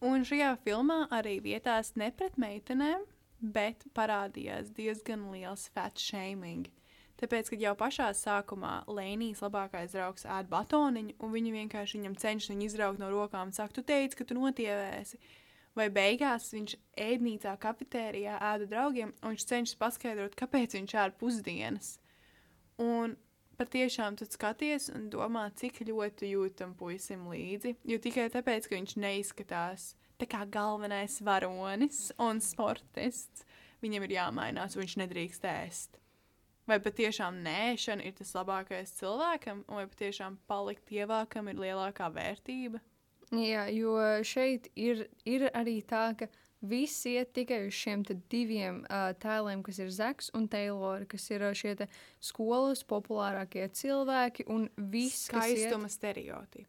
Un 0.04 0.26
šajā 0.28 0.54
filmā 0.66 1.06
arī 1.16 1.38
vietās 1.44 1.94
ne 1.96 2.10
pret 2.12 2.36
meitenēm, 2.42 3.06
bet 3.40 3.86
parādījās 3.96 4.72
diezgan 4.76 5.30
liels 5.32 5.70
fat 5.76 6.00
shaming. 6.00 6.68
Tāpēc, 7.22 7.54
kad 7.54 7.62
jau 7.62 7.72
pašā 7.80 8.10
sākumā 8.18 8.82
Lēnijas 8.90 9.44
labākais 9.46 9.94
draugs 9.94 10.26
ēd 10.28 10.50
batoniņu, 10.52 11.16
un 11.24 11.32
viņa 11.32 11.54
vienkārši 11.56 12.00
viņam 12.00 12.18
cenšas 12.20 12.52
viņu 12.52 12.68
izraugt 12.68 13.00
no 13.00 13.08
rokām 13.14 13.52
un 13.52 13.56
saka, 13.56 13.78
tu 13.78 13.84
teici, 13.86 14.18
ka 14.20 14.28
tu 14.28 14.36
notievēsi. 14.36 15.22
Vai 15.78 15.88
beigās 15.94 16.52
viņš 16.54 16.76
ēdnīcā, 17.02 17.54
kafetērijā 17.62 18.36
ēda 18.52 18.68
draugiem, 18.70 19.14
un 19.22 19.34
viņš 19.34 19.46
cenšas 19.50 19.80
paskaidrot, 19.80 20.36
kāpēc 20.38 20.76
viņš 20.76 20.98
ēd 21.06 21.16
pusdienas. 21.22 21.96
Un 22.82 23.16
patiešām 23.60 24.18
tu 24.20 24.28
skaties 24.30 24.90
un 24.94 25.10
domā, 25.14 25.48
cik 25.60 25.84
ļoti 25.88 26.34
jūtam 26.34 26.74
puisim 26.78 27.28
līdzi. 27.32 27.76
Jo 27.88 28.00
tikai 28.04 28.30
tāpēc, 28.34 28.70
ka 28.70 28.78
viņš 28.78 28.96
neizskatās 29.04 29.92
tā 30.22 30.30
kā 30.30 30.46
galvenais 30.50 31.20
varonis 31.26 32.08
un 32.22 32.40
sportists, 32.44 33.44
viņam 33.84 34.06
ir 34.08 34.16
jāmainās, 34.18 34.78
viņš 34.80 34.98
nedrīkst 35.04 35.46
ēst. 35.50 36.00
Vai 36.70 36.78
patiešām 36.80 37.42
nēšana 37.44 38.06
ir 38.08 38.16
tas 38.16 38.32
labākais 38.38 38.94
cilvēkam, 39.02 39.66
vai 39.68 39.84
patiešām 39.92 40.38
palikt 40.48 40.94
ievākam 40.96 41.50
ir 41.52 41.60
lielākā 41.60 42.08
vērtība? 42.14 42.80
Jā, 43.34 43.66
jo 43.74 43.98
šeit 44.24 44.70
ir, 44.78 45.08
ir 45.26 45.50
arī 45.52 45.82
tā, 45.90 46.12
ka 46.16 46.30
viss 46.64 47.06
iet 47.10 47.34
tikai 47.36 47.64
uz 47.68 47.76
šiem 47.78 48.04
diviem 48.32 48.82
uh, 48.88 49.12
tēliem, 49.20 49.64
kas 49.66 49.80
ir 49.84 49.92
Zaks 49.94 50.32
un 50.38 50.48
Taylor, 50.52 51.06
kas 51.10 51.30
ir 51.32 51.46
ā, 51.46 51.54
šie 51.58 51.76
skolas 52.24 52.84
populārākie 52.88 53.68
cilvēki 53.76 54.48
un 54.52 54.70
viss, 54.78 55.28
kas 55.32 55.52
iet, 55.52 55.66
Skaistuma 55.66 55.92
stereotipi. 55.92 56.68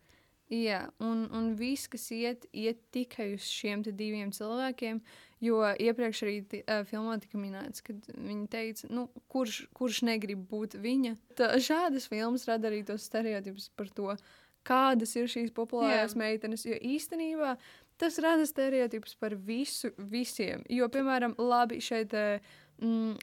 jā, 0.52 0.84
un, 1.02 1.26
un 1.34 1.52
viss, 1.58 1.88
kas 1.90 2.08
iet, 2.14 2.48
iet 2.52 2.82
tikai 2.94 3.32
uz 3.38 3.46
šiem 3.48 3.86
diviem 3.86 4.34
cilvēkiem, 4.34 5.00
jo 5.44 5.62
iepriekš 5.62 6.22
arī 6.26 6.38
ti, 6.48 6.62
uh, 6.66 6.84
filmā 6.88 7.18
tika 7.22 7.40
minēts, 7.40 7.84
kad 7.84 8.08
viņi 8.14 8.48
teica, 8.52 8.92
nu, 8.92 9.08
kurš, 9.32 9.64
kurš 9.76 10.04
negrib 10.10 10.46
būt 10.50 10.78
viņa. 10.82 11.16
Tā, 11.38 11.54
šādas 11.62 12.08
filmas 12.10 12.48
rada 12.50 12.70
arī 12.70 12.84
tos 12.86 13.06
stereotipus 13.08 13.70
par 13.76 13.92
to, 13.94 14.16
kādas 14.64 15.14
ir 15.18 15.28
šīs 15.30 15.52
populārās 15.54 16.14
Jā. 16.14 16.20
meitenes, 16.20 16.64
jo 16.66 16.76
īstenībā 16.80 17.54
tas 18.00 18.18
rada 18.22 18.46
stereotipus 18.46 19.16
par 19.20 19.34
visu, 19.34 19.90
visiem. 19.98 20.64
Jo, 20.70 20.88
piemēram, 20.92 21.36
labi 21.38 21.80
šeit 21.84 22.14
mm, 22.14 23.14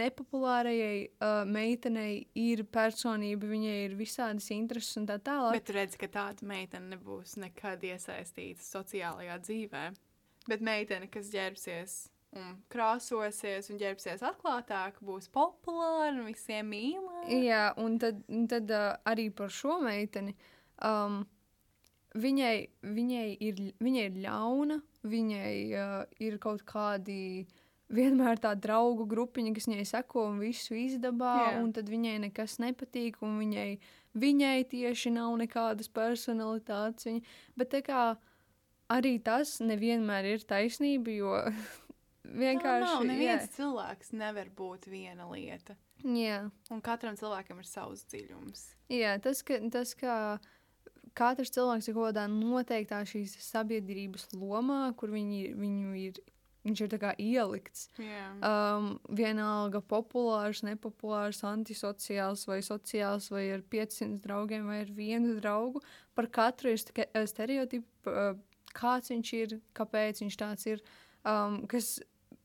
nepopulārajai 0.00 1.00
uh, 1.06 1.40
meitenei 1.48 2.26
ir 2.38 2.64
personība, 2.72 3.48
viņai 3.50 3.78
ir 3.86 3.96
visādas 3.98 4.50
intereses 4.54 5.00
un 5.00 5.08
tā 5.10 5.18
tālāk. 5.22 5.58
Bet 5.58 5.68
tu 5.70 5.76
redzi, 5.76 5.98
ka 6.00 6.10
tāda 6.12 6.46
meitene 6.46 6.94
nebūs 6.94 7.36
nekad 7.42 7.84
iesaistīta 7.90 8.64
sociālajā 8.64 9.40
dzīvē. 9.46 9.84
Bet 10.48 10.64
meitene, 10.64 11.10
kas 11.12 11.28
ģērbsies 11.34 11.98
un 12.38 12.54
krāsosies 12.70 13.68
un 13.72 13.80
ģērbsies 13.80 14.22
atklātāk, 14.26 15.00
būs 15.04 15.26
populāra 15.34 16.14
un 16.14 16.24
visiem 16.28 16.70
mīlēta. 16.70 17.42
Jā, 17.42 17.64
un 17.82 17.98
tad, 18.02 18.22
un 18.30 18.46
tad 18.50 18.70
uh, 18.70 18.94
arī 19.10 19.28
par 19.34 19.52
šo 19.54 19.80
meiteni. 19.82 20.36
Um, 20.86 21.24
viņai, 22.18 22.54
viņai, 22.82 23.26
ir, 23.46 23.60
viņai 23.82 24.04
ir 24.08 24.20
ļauna, 24.24 24.80
viņai 25.06 25.52
uh, 25.78 25.98
ir 26.22 26.38
kaut 26.42 26.64
kādi 26.68 27.46
vienmēr 27.90 28.38
tā 28.42 28.52
draugu 28.54 29.06
grupiņa, 29.10 29.52
kas 29.56 29.66
viņai 29.70 29.86
seko 29.88 30.28
un 30.30 30.38
visu 30.42 30.76
izdabā, 30.78 31.34
Jā. 31.50 31.54
un 31.62 31.72
tad 31.74 31.90
viņai 31.90 32.16
nekas 32.28 32.58
nepatīk, 32.62 33.18
un 33.26 33.38
viņai, 33.40 33.68
viņai 34.20 34.56
tieši 34.70 35.12
nav 35.16 35.34
nekādas 35.40 35.90
personalitātes. 35.90 37.08
Viņa, 37.08 37.24
bet 37.58 37.72
tā 37.74 37.82
kā 37.86 38.04
arī 38.90 39.16
tas 39.22 39.56
nevienmēr 39.62 40.32
ir 40.36 40.46
taisnība, 40.46 41.14
jo 41.14 41.34
vienkārši. 42.42 42.86
Nav, 42.86 43.02
jā, 43.02 43.10
neviens 43.10 43.50
cilvēks 43.56 44.14
nevar 44.18 44.50
būt 44.56 44.86
viena 44.90 45.26
lieta. 45.30 45.76
jā. 46.06 46.44
Un 46.70 46.82
katram 46.84 47.18
cilvēkam 47.18 47.58
ir 47.62 47.68
savs 47.68 48.06
dziļums. 48.10 48.66
Jā, 48.94 49.16
tas, 49.22 49.42
ka, 49.46 49.58
tas, 49.70 49.94
ka 49.98 50.38
katrs 51.16 51.52
cilvēks 51.54 51.88
ir 51.90 51.96
kaut 51.96 52.10
kādā 52.10 52.26
noteiktā 52.30 53.00
šīs 53.08 53.36
sabiedrības 53.44 54.28
lomā, 54.34 54.82
kur 54.98 55.12
viņi, 55.14 55.54
viņu 55.58 55.94
ir, 56.00 56.20
viņš 56.66 56.82
ir 56.86 56.96
ielikts. 57.24 57.88
Jā. 58.00 58.26
Um, 58.44 58.92
vienalga 59.08 59.80
populārs, 59.80 60.62
nepopulārs, 60.66 61.42
antisociāls 61.48 62.46
vai 62.50 62.60
sociāls, 62.66 63.30
vai 63.32 63.46
ar 63.56 63.62
500 63.62 64.20
draugiem, 64.24 64.66
vai 64.66 64.82
ar 64.84 64.92
vienu 64.94 65.38
draugu. 65.40 65.82
Par 66.14 66.26
katru 66.26 66.74
ir 66.74 66.78
ste- 66.82 67.08
stereotipi, 67.26 67.86
uh, 68.06 68.34
kāds 68.76 69.10
viņš 69.10 69.34
ir, 69.40 69.60
kāpēc 69.74 70.22
viņš 70.24 70.40
tāds 70.40 70.66
ir. 70.66 70.84
Um, 71.24 71.66
kas 71.68 71.98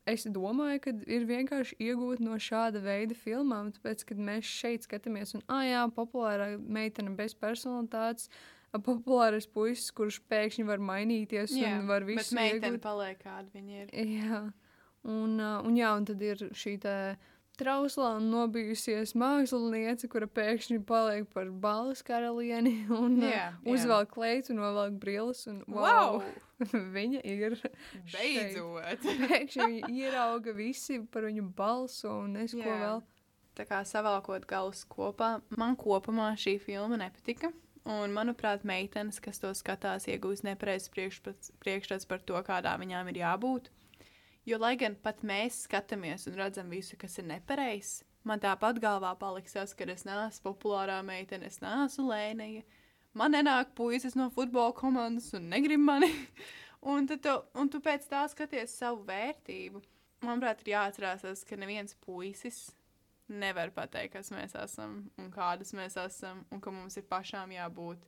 es 0.06 0.26
domāju, 0.30 0.82
ka 0.84 0.94
ir 1.10 1.26
vienkārši 1.30 1.78
iegūt 1.82 2.22
no 2.24 2.38
šāda 2.42 2.82
veida 2.84 3.18
filmām. 3.18 3.72
Tāpēc, 3.76 4.06
kad 4.12 4.22
mēs 4.22 4.50
šeit 4.50 4.86
skatāmies, 4.86 5.34
un, 5.38 5.44
ah, 5.50 5.64
jā, 5.66 5.84
populārā 5.96 6.56
meitene 6.62 7.16
bez 7.18 7.36
personalitātes, 7.38 8.30
ā, 8.76 8.80
populārais 8.84 9.48
puisis, 9.48 9.92
kurš 9.96 10.20
pēkšņi 10.32 10.66
var 10.68 10.84
mainīties 10.84 11.56
Jā, 11.56 11.78
un 11.80 11.88
var 11.88 12.04
Bet 12.06 12.18
visu 12.18 12.36
meitene 12.36 12.76
iegūt. 12.76 12.84
paliek 12.84 13.22
kāda 13.24 13.48
viņa 13.56 13.82
ir. 13.86 13.96
Jā, 14.20 14.42
un, 15.08 15.40
un, 15.40 15.76
jā, 15.80 15.94
un 15.96 16.06
tad 16.12 16.22
ir 16.22 16.44
šī 16.52 16.76
tā 16.84 16.98
trauslā 17.56 18.18
un 18.20 18.26
nobijusies 18.34 19.14
māksliniece, 19.16 20.10
kura 20.12 20.28
pēkšņi 20.28 20.82
paliek 20.90 21.30
par 21.32 21.48
balvas 21.64 22.02
karalieni 22.04 22.82
un 23.02 23.22
Jā, 23.24 23.30
jā, 23.32 23.46
uzvelk 23.72 24.12
kleitu, 24.12 24.54
novelk 24.58 24.98
brilles. 25.00 25.46
Un, 25.48 25.62
Wow! 25.72 26.20
wow! 26.20 26.24
viņa 26.96 27.22
ir 27.28 27.56
Beidzot! 28.12 29.04
Pēkšņi 29.30 29.66
viņa 29.72 29.92
ierauga 29.92 30.54
visi 30.56 31.00
par 31.12 31.28
viņu 31.30 31.48
balsu 31.58 32.12
un 32.12 32.36
es 32.44 32.54
ko 32.56 32.64
Jā. 32.64 32.78
vēl. 32.84 33.04
Tā 33.56 33.64
kā 33.70 33.78
savalkot 33.88 34.44
galus 34.50 34.82
kopā, 34.92 35.38
man 35.56 35.78
kopumā 35.80 36.34
šī 36.36 36.58
filma 36.60 36.98
nepatika. 37.00 37.54
Un, 37.86 38.10
manuprāt, 38.10 38.64
meitenes, 38.66 39.20
kas 39.22 39.38
to 39.38 39.52
skatās, 39.54 40.08
iegūs 40.10 40.42
nepareizs 40.42 40.90
priekšstats 40.90 42.08
par 42.10 42.24
to, 42.26 42.40
kādā 42.48 42.72
viņām 42.82 43.12
ir 43.12 43.20
jābūt. 43.22 43.70
Jo, 44.50 44.58
lai 44.62 44.74
gan 44.82 44.96
pat 45.02 45.22
mēs 45.26 45.64
skatāmies 45.68 46.26
un 46.30 46.40
redzam 46.40 46.72
visu, 46.74 46.98
kas 46.98 47.20
ir 47.22 47.28
nepareizs, 47.30 48.00
man 48.26 48.42
tāpat 48.42 48.82
galvā 48.82 49.12
paliks 49.22 49.54
tas, 49.54 49.74
ka 49.78 49.86
es 49.94 50.02
neesmu 50.06 50.48
populārā 50.48 50.98
meitene, 51.06 51.46
es 51.50 51.62
neesmu 51.62 52.08
lēnīga. 52.10 52.66
Man 53.16 53.38
nenāk 53.38 53.76
puisis 53.78 54.18
no 54.18 54.32
futbola 54.34 54.74
komandas 54.76 55.30
un 55.38 55.46
negrib 55.54 55.82
mani. 55.82 56.12
Un, 56.86 57.08
tu, 57.10 57.32
un 57.58 57.70
tu 57.74 57.80
pēc 57.82 58.04
tā 58.06 58.20
skaties 58.30 58.76
savu 58.78 59.00
vērtību. 59.08 59.80
Manuprāt, 60.22 60.60
ir 60.62 60.76
jāatcerās, 60.76 61.42
ka 61.50 61.58
neviens 61.58 61.96
puisis 62.06 62.60
nevar 63.32 63.72
pateikt, 63.74 64.14
kas 64.18 64.32
mēs 64.34 64.54
esam 64.60 65.00
un 65.22 65.32
kādas 65.34 65.74
mēs 65.78 65.98
esam, 66.02 66.44
un 66.54 66.62
ka 66.62 66.74
mums 66.74 66.98
ir 67.00 67.08
pašām 67.10 67.54
jābūt 67.56 68.06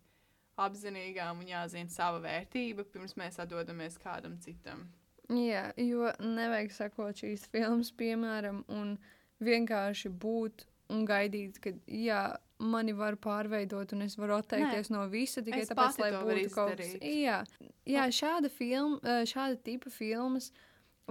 apzinīgām 0.58 1.41
un 1.41 1.51
jāzina 1.51 1.93
sava 1.93 2.21
vērtība, 2.23 2.86
pirms 2.93 3.15
mēs 3.19 3.38
atdodamies 3.41 3.99
kādam 4.01 4.38
citam. 4.41 4.88
Jā, 5.27 5.69
jo 5.82 6.08
nevajag 6.23 6.71
sakot 6.71 7.19
šīs 7.19 7.45
filmas, 7.51 7.91
piemēram, 7.91 8.63
un 8.71 8.95
vienkārši 9.43 10.10
būt 10.10 10.65
un 10.93 11.03
gaidīt, 11.08 11.60
ka 11.62 11.73
jā, 11.91 12.21
mani 12.63 12.93
var 12.97 13.17
pārveidot, 13.21 13.91
un 13.93 14.06
es 14.06 14.15
varu 14.17 14.38
atteikties 14.39 14.89
Nē, 14.89 14.95
no 14.95 15.03
visa 15.12 15.43
tikai 15.45 15.65
es 15.65 15.71
tāpēc, 15.71 15.99
lai 16.01 16.12
būtu 16.15 16.53
kaut 16.56 16.80
kas. 16.80 16.93
Jā, 17.03 17.41
jā 17.86 18.08
šāda, 18.15 18.49
film, 18.53 18.97
šāda 19.03 19.60
tipa 19.67 19.91
filmas 19.93 20.49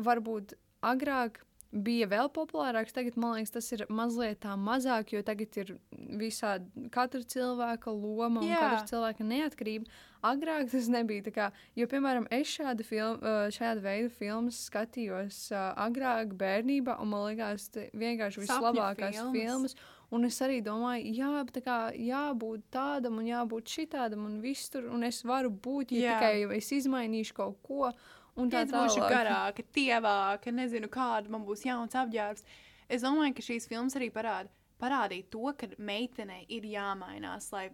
varbūt 0.01 0.57
agrāk 0.87 1.43
bija 1.77 2.09
vēl 2.11 2.31
populārāks. 2.33 2.95
Tagad 2.97 3.17
man 3.21 3.37
liekas, 3.37 3.55
tas 3.55 3.71
ir 3.75 3.85
mazliet 3.93 4.41
tā 4.45 4.57
mazāk, 4.61 5.13
jo 5.17 5.23
tagad 5.27 5.57
ir 5.61 5.73
visādi 6.21 6.89
katra 6.95 7.23
cilvēka 7.23 7.93
loma 7.93 8.43
un 8.43 8.49
Jā. 8.49 8.61
katra 8.63 8.85
cilvēka 8.93 9.27
neatkarība. 9.27 9.91
Agrāk 10.27 10.71
tas 10.73 10.89
nebija 10.91 11.23
tā 11.27 11.33
kā, 11.35 11.51
jo, 11.79 11.87
piemēram, 11.91 12.27
es 12.35 12.51
šādu, 12.57 12.87
film, 12.89 13.21
uh, 13.21 13.47
šādu 13.53 13.85
veidu 13.85 14.11
filmas 14.11 14.65
skatījos 14.67 15.43
uh, 15.53 15.69
agrāk 15.87 16.33
bērnībā, 16.41 16.97
un 17.03 17.13
man 17.13 17.29
liekas, 17.29 17.69
tas 17.75 17.93
vienkārši 17.95 18.43
vislabākās 18.47 19.21
filmas. 19.21 19.37
filmas. 19.37 19.79
Un 20.15 20.23
es 20.29 20.37
arī 20.45 20.61
domāju, 20.63 21.11
jā, 21.19 21.31
tā 21.51 21.61
kā 21.65 21.77
jābūt 21.99 22.69
tādam 22.75 23.19
un 23.19 23.27
jābūt 23.27 23.73
šitādam 23.75 24.29
un 24.29 24.37
viss 24.43 24.71
tur, 24.71 24.87
un 24.95 25.03
es 25.07 25.19
varu 25.27 25.51
būt, 25.51 25.97
ja 25.97 26.13
Jā. 26.13 26.19
tikai 26.21 26.59
es 26.59 26.71
izmainīšu 26.77 27.35
kaut 27.35 27.59
ko. 27.67 27.91
Un 28.37 28.51
tā 28.53 28.65
Tad 28.67 28.75
būšu 28.75 29.01
tālāk. 29.01 29.13
garāka, 29.15 29.65
tievāka, 29.73 30.53
nezinu, 30.53 30.91
kāda 30.93 31.33
man 31.33 31.47
būs 31.49 31.65
jauns 31.65 31.97
apģērbs. 31.97 32.45
Es 32.93 33.03
domāju, 33.03 33.35
ka 33.39 33.45
šīs 33.47 33.67
filmas 33.71 33.97
arī 33.97 34.11
parāda, 34.13 34.53
parādīja 34.83 35.31
to, 35.33 35.53
ka 35.57 35.71
meitenei 35.79 36.45
ir 36.53 36.67
jāmainās, 36.69 37.49
lai 37.55 37.71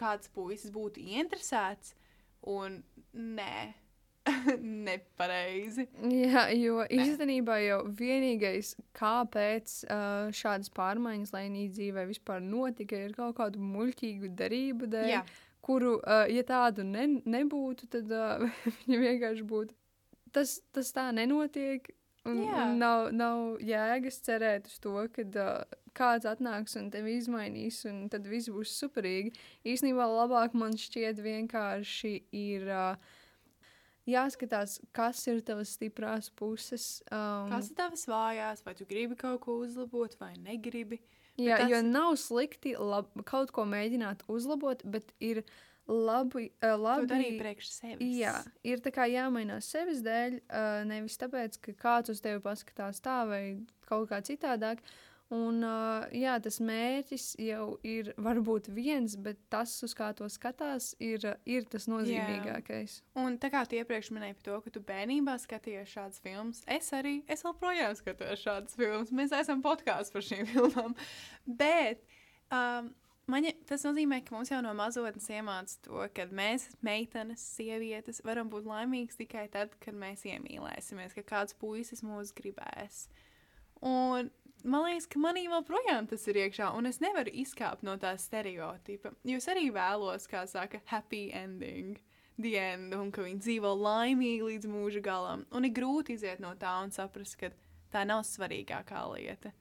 kāds 0.00 0.32
puisis 0.32 0.72
būtu 0.72 1.04
ieinteresēts. 1.04 1.92
Un 2.48 2.80
nē, 3.12 3.74
nepareizi. 4.88 5.86
Jā, 6.10 6.46
jo 6.56 6.82
īstenībā 6.90 7.58
jau 7.64 7.80
vienīgais, 7.98 8.74
kāpēc 8.96 9.78
uh, 9.84 10.34
šādas 10.34 10.70
pārmaiņas 10.76 11.34
Lainijas 11.36 11.76
dzīvē 11.76 12.06
vispār 12.10 12.40
notika, 12.44 12.98
ir 13.06 13.14
kaut 13.16 13.36
kādu 13.38 13.62
muļķīgu 13.62 14.32
darību 14.38 14.88
dēļ, 14.96 15.10
Jā. 15.12 15.24
kuru, 15.66 15.98
uh, 16.00 16.24
ja 16.32 16.44
tādu 16.46 16.86
ne, 16.86 17.08
nebūtu, 17.26 17.90
tad 17.92 18.12
uh, 18.14 18.46
viņa 18.86 19.02
vienkārši 19.08 19.46
būtu. 19.46 19.76
Tas, 20.36 20.58
tas 20.76 20.92
tā 20.92 21.08
nenotiek. 21.16 21.88
Un, 22.26 22.40
Jā. 22.42 22.64
un 22.66 22.80
nav, 22.82 23.04
nav 23.14 23.60
jēgas 23.62 24.16
cerēt 24.26 24.66
uz 24.66 24.80
to, 24.82 24.94
ka 25.14 25.22
uh, 25.22 25.76
kāds 25.94 26.26
atnāks 26.26 26.74
un 26.80 26.88
tevi 26.90 27.14
izmainīs, 27.20 27.84
un 27.86 28.08
tad 28.10 28.26
viss 28.26 28.50
būs 28.50 28.72
superīgi. 28.82 29.30
Īsnībā 29.70 30.08
labāk 30.10 30.56
man 30.58 30.74
šķiet 30.74 31.22
vienkārši 31.22 32.12
ir 32.34 32.66
uh, 32.66 33.14
jāskatās, 34.10 34.80
kas 34.94 35.22
ir 35.30 35.40
tavas 35.46 35.72
stiprās 35.78 36.28
puses. 36.38 36.88
Um, 37.10 37.50
Kas 37.54 37.70
ir 37.70 37.78
tavas 37.78 38.04
vājās, 38.10 38.64
vai 38.66 38.74
tu 38.78 38.86
gribi 38.90 39.18
kaut 39.18 39.40
ko 39.46 39.60
uzlabot, 39.64 40.18
vai 40.20 40.34
negribi? 40.38 41.00
jā, 41.38 41.58
tas- 41.60 41.70
jo 41.70 41.80
nav 41.84 42.14
slikti 42.16 42.74
lab, 42.78 43.10
kaut 43.28 43.50
ko 43.52 43.64
mēģināt 43.68 44.22
uzlabot, 44.28 44.82
bet 44.84 45.12
ir 45.20 45.42
labi. 45.88 46.50
Uh, 46.60 46.74
labi 46.80 47.10
darīt 47.10 47.40
priekš 47.40 47.72
sevis. 47.78 48.14
Jā, 48.20 48.36
ir 48.66 48.82
tā 48.84 48.92
kā 48.94 49.08
jāmainās 49.10 49.70
sevis 49.72 50.02
dēļ, 50.06 50.38
uh, 50.46 50.78
nevis 50.88 51.18
tāpēc, 51.20 51.60
ka 51.62 51.76
kāds 51.80 52.14
uz 52.14 52.22
tevi 52.24 52.42
paskatās 52.44 53.02
tā 53.04 53.22
vai 53.28 53.42
kaut 53.88 54.10
kā 54.10 54.22
citādāk. 54.26 54.82
Un, 55.34 55.58
uh, 55.66 56.04
jā, 56.14 56.36
tas 56.38 56.60
mērķis 56.62 57.32
jau 57.42 57.64
ir 57.82 58.12
varbūt 58.22 58.68
viens, 58.70 59.16
bet 59.18 59.40
tas, 59.50 59.72
uz 59.82 59.90
kā 59.98 60.12
to 60.14 60.28
skatās, 60.30 60.92
ir, 61.02 61.24
ir 61.50 61.66
tas 61.66 61.88
nozīmīgākais. 61.90 63.00
Un 63.18 63.34
tā 63.42 63.50
kā 63.50 63.64
tu 63.66 63.74
iepriekš 63.74 64.12
minēji 64.14 64.36
par 64.38 64.46
to, 64.46 64.58
ka 64.62 64.74
tu 64.76 64.82
bērnībā 64.86 65.34
skatījies 65.42 65.96
šādas 65.96 66.22
filmas, 66.22 66.62
es 66.70 66.92
arī, 66.94 67.16
es 67.26 67.42
joprojām 67.42 67.98
skatos 67.98 68.44
šādas 68.46 68.78
filmas. 68.78 69.10
Mēs 69.10 69.34
esam 69.34 69.66
podkāsts 69.66 70.14
par 70.14 70.22
šīm 70.28 70.46
filmām. 70.52 70.94
Bet 71.58 72.06
um, 72.46 72.94
man, 73.26 73.44
ja- 73.44 73.56
tas 73.66 73.84
nozīmē, 73.86 74.20
ka 74.24 74.34
mums 74.34 74.50
jau 74.50 74.62
no 74.62 74.72
mazotnes 74.74 75.28
iemācīts 75.28 75.80
to, 75.82 76.08
ka 76.14 76.26
mēs, 76.26 76.68
meitenes, 76.86 77.42
sievietes, 77.56 78.22
varam 78.24 78.50
būt 78.50 78.66
laimīgas 78.68 79.18
tikai 79.18 79.48
tad, 79.50 79.74
kad 79.80 79.94
mēs 79.94 80.24
iemīlēsimies, 80.28 81.14
ka 81.14 81.22
kāds 81.22 81.54
puisis 81.58 82.02
mūs 82.06 82.34
gribēs. 82.36 83.06
Un 83.82 84.30
man 84.64 84.86
liekas, 84.86 85.06
ka 85.10 85.20
manī 85.22 85.46
joprojām 85.46 86.08
tas 86.08 86.26
ir 86.28 86.40
iekšā, 86.46 86.72
un 86.76 86.86
es 86.86 87.00
nevaru 87.00 87.32
izkāpt 87.32 87.82
no 87.86 87.96
tā 87.96 88.16
stereotipa. 88.18 89.14
Jo 89.24 89.36
es 89.36 89.46
arī 89.52 89.70
vēlos, 89.74 90.28
kā 90.30 90.46
saka, 90.48 90.80
happy 90.86 91.30
ending, 91.32 91.98
the 92.38 92.56
end, 92.60 92.94
un 92.94 93.12
ka 93.12 93.22
viņi 93.24 93.40
dzīvo 93.40 93.72
laimīgi 93.80 94.42
līdz 94.44 94.68
mūža 94.70 95.02
galam. 95.02 95.46
Un 95.52 95.64
ir 95.64 95.72
grūti 95.76 96.16
iziet 96.16 96.40
no 96.40 96.54
tā 96.54 96.82
un 96.82 96.92
saprast, 96.92 97.38
ka 97.40 97.50
tā 97.92 98.04
nav 98.06 98.24
svarīgākā 98.28 99.02
lieta. 99.14 99.52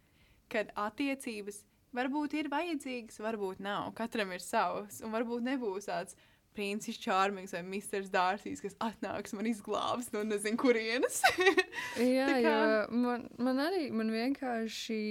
Kad 0.50 0.72
attiecības 0.76 1.64
varbūt 1.96 2.36
ir 2.40 2.50
vajadzīgas, 2.52 3.20
varbūt 3.24 3.62
nav. 3.64 3.92
Katram 3.98 4.34
ir 4.36 4.44
savs, 4.44 5.02
un 5.06 5.14
varbūt 5.16 5.46
nebūs 5.48 5.88
tāds 5.90 6.18
princis 6.56 6.96
Čārmings 7.04 7.52
vai 7.52 7.62
Misters 7.68 8.08
Dārsīs, 8.14 8.62
kas 8.64 8.78
atnāks 8.84 9.34
man 9.36 9.48
izglābs 9.50 10.12
no 10.16 10.22
nezinu 10.24 10.60
kurienes. 10.62 11.22
Jā, 12.00 12.30
kā- 12.46 12.86
man, 12.96 13.26
man 13.38 13.60
arī 13.66 13.90
man 13.92 14.12
vienkārši. 14.14 15.02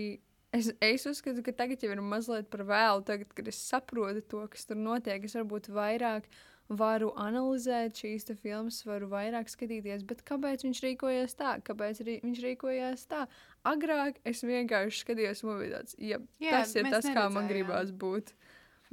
Es, 0.55 0.69
es 0.87 1.03
uzskatu, 1.11 1.43
ka 1.43 1.51
tagad 1.59 1.83
jau 1.83 1.91
ir 1.91 2.01
mazliet 2.01 2.47
par 2.53 2.63
vēlu. 2.69 3.03
Tagad, 3.09 3.33
kad 3.35 3.49
es 3.51 3.59
saprotu 3.59 4.23
to, 4.31 4.45
kas 4.53 4.69
tur 4.69 4.79
notiek, 4.79 5.25
es 5.27 5.35
varbūt 5.35 5.67
vairāk 5.75 6.29
varu 6.69 7.11
analizēt 7.21 7.99
šīs 8.01 8.25
filmas, 8.41 8.79
varu 8.87 9.09
vairāk 9.13 9.51
skatīties. 9.53 10.05
Bet 10.09 10.23
kāpēc 10.25 10.65
viņš 10.65 10.81
rīkojās 10.87 11.37
tā? 11.37 11.59
Kāpēc 11.67 12.01
rī, 12.07 12.15
viņš 12.25 12.41
rīkojās 12.47 13.05
tā? 13.11 13.27
Agrāk 13.65 14.21
es 14.25 14.43
vienkārši 14.45 15.03
skatījos, 15.05 15.45
tāds, 15.45 15.97
ja 15.99 16.19
Jā, 16.41 16.51
tas 16.61 16.75
ir 16.77 16.89
tas, 16.91 17.05
kā 17.05 17.29
man 17.29 17.45
neredzējām. 17.45 17.51
gribās 17.53 17.93
būt. 17.93 18.33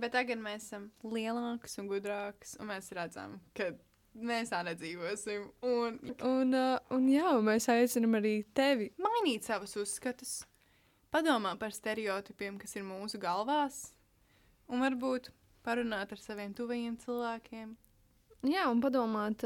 Bet 0.02 0.12
tagad 0.16 0.40
mēs 0.42 0.68
esam 0.68 0.90
lielāki 1.04 1.72
un 1.80 1.88
gudrāki, 1.92 2.56
un 2.60 2.68
mēs 2.72 2.92
redzam, 2.96 3.40
ka 3.56 3.72
mēs 4.16 4.50
tā 4.52 4.64
nedzīvosim. 4.68 5.50
Un 5.62 6.00
Un, 6.28 6.54
uh, 6.56 6.80
un 6.92 7.08
jā, 7.12 7.34
mēs 7.44 7.68
aicinām 7.72 8.16
arī 8.20 8.44
tevi. 8.54 8.92
mainīt 8.98 9.44
savus 9.48 9.76
uzskatus, 9.78 10.46
padomā 11.12 11.58
par 11.60 11.72
stereotipiem, 11.76 12.58
kas 12.58 12.76
ir 12.76 12.84
mūsu 12.88 13.20
galvās, 13.20 13.92
un 14.68 14.80
varbūt 14.82 15.30
parunāt 15.66 16.12
ar 16.14 16.22
saviem 16.22 16.54
tuvajiem 16.58 16.98
cilvēkiem. 17.02 17.74
Jā, 18.50 18.66
un 18.74 18.80
padomāt, 18.82 19.44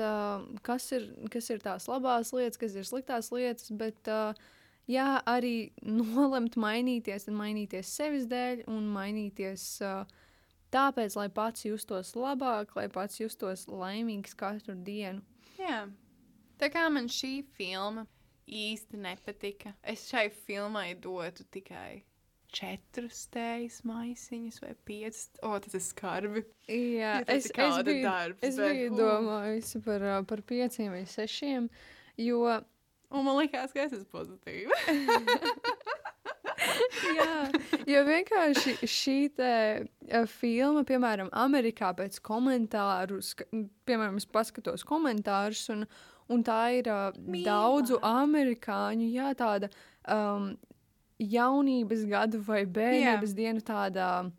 kas, 0.63 0.85
ir, 0.95 1.09
kas 1.31 1.49
ir 1.51 1.59
tās 1.63 1.89
labās 1.91 2.31
lietas, 2.31 2.59
kas 2.61 2.77
ir 2.79 2.87
sliktās 2.87 3.27
lietas, 3.35 3.67
bet 3.75 4.07
jā, 4.87 5.09
arī 5.27 5.73
nolemt 5.99 6.55
mainīties 6.55 7.27
un 7.31 7.39
mainīties 7.41 7.91
sevis 7.97 8.29
dēļ 8.31 8.63
un 8.71 8.87
mainīties 8.95 9.67
tāpēc, 10.71 11.19
lai 11.19 11.27
pats 11.27 11.67
justos 11.67 12.15
labāk, 12.15 12.71
lai 12.79 12.87
pats 12.91 13.19
justos 13.19 13.67
laimīgs 13.67 14.35
katru 14.39 14.77
dienu. 14.87 15.23
Jā. 15.59 15.85
Tā 16.55 16.71
kā 16.71 16.87
man 16.87 17.11
šī 17.11 17.41
filma 17.57 18.05
īsti 18.47 18.99
nepatika, 19.01 19.73
es 19.83 20.07
šai 20.07 20.29
filmai 20.45 20.93
dotu 20.95 21.43
tikai 21.51 22.05
četrus 22.55 23.25
tējas 23.33 23.81
maisiņus 23.87 24.61
vai 24.63 24.75
piecus. 24.87 25.25
O, 25.43 25.55
tas 25.63 25.75
ir 25.75 25.83
skarbi. 25.83 26.45
Jā, 26.69 27.17
Ja 27.19 27.25
es, 27.27 27.49
es 27.51 27.51
biju, 27.83 28.05
darbs, 28.05 28.39
es 28.45 28.59
bet, 28.61 28.71
biju 28.71 28.93
uf. 28.93 29.01
domājusi 29.01 29.83
par, 29.85 30.07
par 30.29 30.45
pieciem 30.47 30.95
vai 30.95 31.03
sešiem, 31.09 31.67
jo 32.23 32.45
Un 33.15 33.23
man 33.23 33.37
liekas, 33.39 33.73
ka 33.73 33.85
es 33.85 33.93
esmu 33.95 34.09
pozitīva. 34.11 34.75
Jā, 37.15 37.35
jo 37.87 38.01
vienkārši 38.07 38.73
šī 38.89 39.17
filma, 40.31 40.83
piemēram, 40.87 41.29
Amerikā 41.45 41.91
pēc 41.97 42.17
komentāru, 42.25 43.19
piemēram, 43.87 44.17
es 44.19 44.27
paskatos 44.27 44.83
komentārus, 44.87 45.67
un, 45.73 45.85
un 46.31 46.43
tā 46.47 46.61
ir 46.79 46.89
uh, 46.91 47.11
daudzu 47.45 47.99
amerikāņu, 48.03 49.11
jā, 49.13 49.31
tāda 49.37 49.69
um, 50.09 50.55
jaunības 51.21 52.03
gadu 52.09 52.41
vai 52.45 52.65
bērnības 52.65 53.35
dienu 53.37 53.63
tāda. 53.65 54.31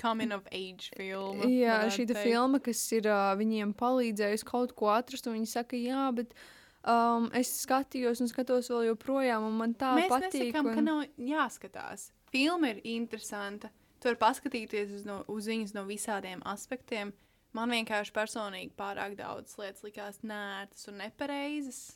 Coming 0.00 0.34
of 0.34 0.46
age 0.50 0.90
filma. 0.96 1.46
Jā, 1.46 1.84
šī 1.94 2.08
filma, 2.18 2.58
kas 2.58 2.80
ir 2.96 3.06
uh, 3.06 3.30
viņiem 3.38 3.76
palīdzējusi 3.78 4.48
kaut 4.48 4.74
ko 4.74 4.90
atrast, 4.90 5.28
un 5.30 5.38
viņi 5.38 5.50
saka, 5.52 5.78
jā, 5.78 6.08
bet 6.16 6.34
um, 6.82 7.28
es 7.38 7.52
skatījos 7.62 8.24
un 8.24 8.30
skatos 8.32 8.72
vēl 8.72 8.88
joprojām, 8.90 9.46
un 9.46 9.54
man 9.60 9.76
tā 9.78 9.94
Mēs 10.00 10.10
patīk. 10.10 10.50
nesakām, 10.50 10.72
un... 10.72 10.74
ka 10.74 10.82
nav 10.82 11.28
jāskatās. 11.30 12.08
Filma 12.34 12.74
ir 12.74 12.82
interesanta. 12.96 13.70
Tu 14.02 14.10
vari 14.10 14.18
paskatīties 14.18 14.96
uz, 14.98 15.04
no, 15.06 15.22
uz 15.30 15.46
viņas 15.48 15.76
no 15.78 15.86
visādiem 15.86 16.42
aspektiem, 16.50 17.14
Man 17.54 17.70
vienkārši 17.70 18.10
personīgi 18.14 18.72
pārāk 18.74 19.14
daudz 19.18 19.54
lietas 19.60 19.84
likās 19.86 20.18
nērtas 20.26 20.88
un 20.90 20.98
nepareizas. 20.98 21.94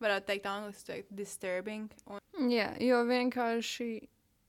Varētu 0.00 0.30
teikt, 0.30 0.48
angļuiski 0.48 0.86
teikt, 0.88 1.12
disturbing. 1.12 1.90
Un, 2.08 2.20
Jā, 2.48 2.70
jo 2.80 3.02
vienkārši 3.04 3.88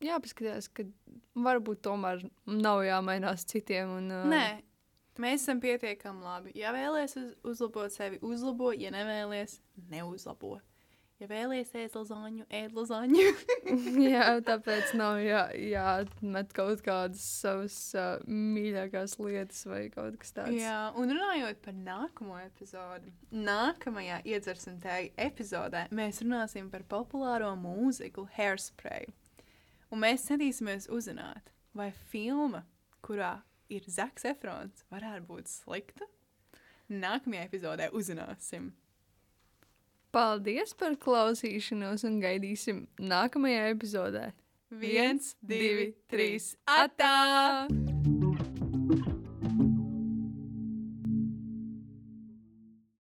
jāpaskatās, 0.05 0.69
ka 0.71 0.85
varbūt 1.35 1.81
tomēr 1.85 2.23
nav 2.47 2.83
jāmainās 2.87 3.43
citiem. 3.49 3.91
Un, 3.97 4.11
uh, 4.15 4.27
nē, 4.31 4.45
mēs 5.21 5.43
esam 5.43 5.59
pietiekami 5.63 6.23
labi. 6.23 6.55
Ja 6.59 6.71
vēlaties 6.75 7.17
uz, 7.19 7.31
uzlabot 7.53 7.93
sevi, 7.93 8.21
uzlabo, 8.25 8.71
ja 8.77 8.93
nevēlies, 8.95 9.59
neuzlabo. 9.91 10.59
Ja 11.21 11.27
vēlaties 11.29 11.75
ēst 11.77 11.93
lazaņu, 11.99 12.47
ēd 12.49 12.71
lazaņu. 12.73 13.23
Jā, 14.09 14.39
tāpēc 14.41 14.95
nav 14.97 15.19
jā, 15.21 15.43
jāatmet 15.53 16.55
kaut 16.57 16.81
kādas 16.81 17.21
savas 17.43 17.75
uh, 17.93 18.23
mīļākās 18.25 19.19
lietas 19.21 19.59
vai 19.69 19.83
kaut 19.93 20.17
kas 20.17 20.33
tāds. 20.33 20.57
Jā, 20.57 20.79
un 20.97 21.13
runājot 21.13 21.61
par 21.61 21.77
nākamo 21.77 22.39
epizodi, 22.41 23.13
nākamajā 23.37 24.17
iedzersim 24.33 24.81
tēju 24.81 25.13
epizodē 25.27 25.85
mēs 25.93 26.23
runāsim 26.25 26.73
par 26.73 26.87
populāro 26.89 27.53
mūziku 27.53 28.25
Hairspray. 28.39 29.05
Un 29.93 30.01
mēs 30.01 30.25
centīsimies 30.25 30.89
uzzināt, 30.89 31.53
vai 31.77 31.91
filma, 32.09 32.65
kurā 33.05 33.35
ir 33.69 33.85
Zaks 33.85 34.25
Efrons, 34.33 34.87
varētu 34.89 35.29
būt 35.29 35.53
slikta. 35.53 36.09
Nākamajā 36.89 37.45
epizodē 37.45 37.93
uzzināsim. 37.93 38.71
Paldies 40.11 40.73
par 40.75 40.97
klausīšanos 40.99 42.03
un 42.09 42.17
gaidīsim 42.19 42.81
nākamajā 42.99 43.69
epizodē. 43.71 44.25
Viens, 44.81 45.35
divi, 45.39 45.93
trīs, 46.11 46.51
atā! 46.67 47.15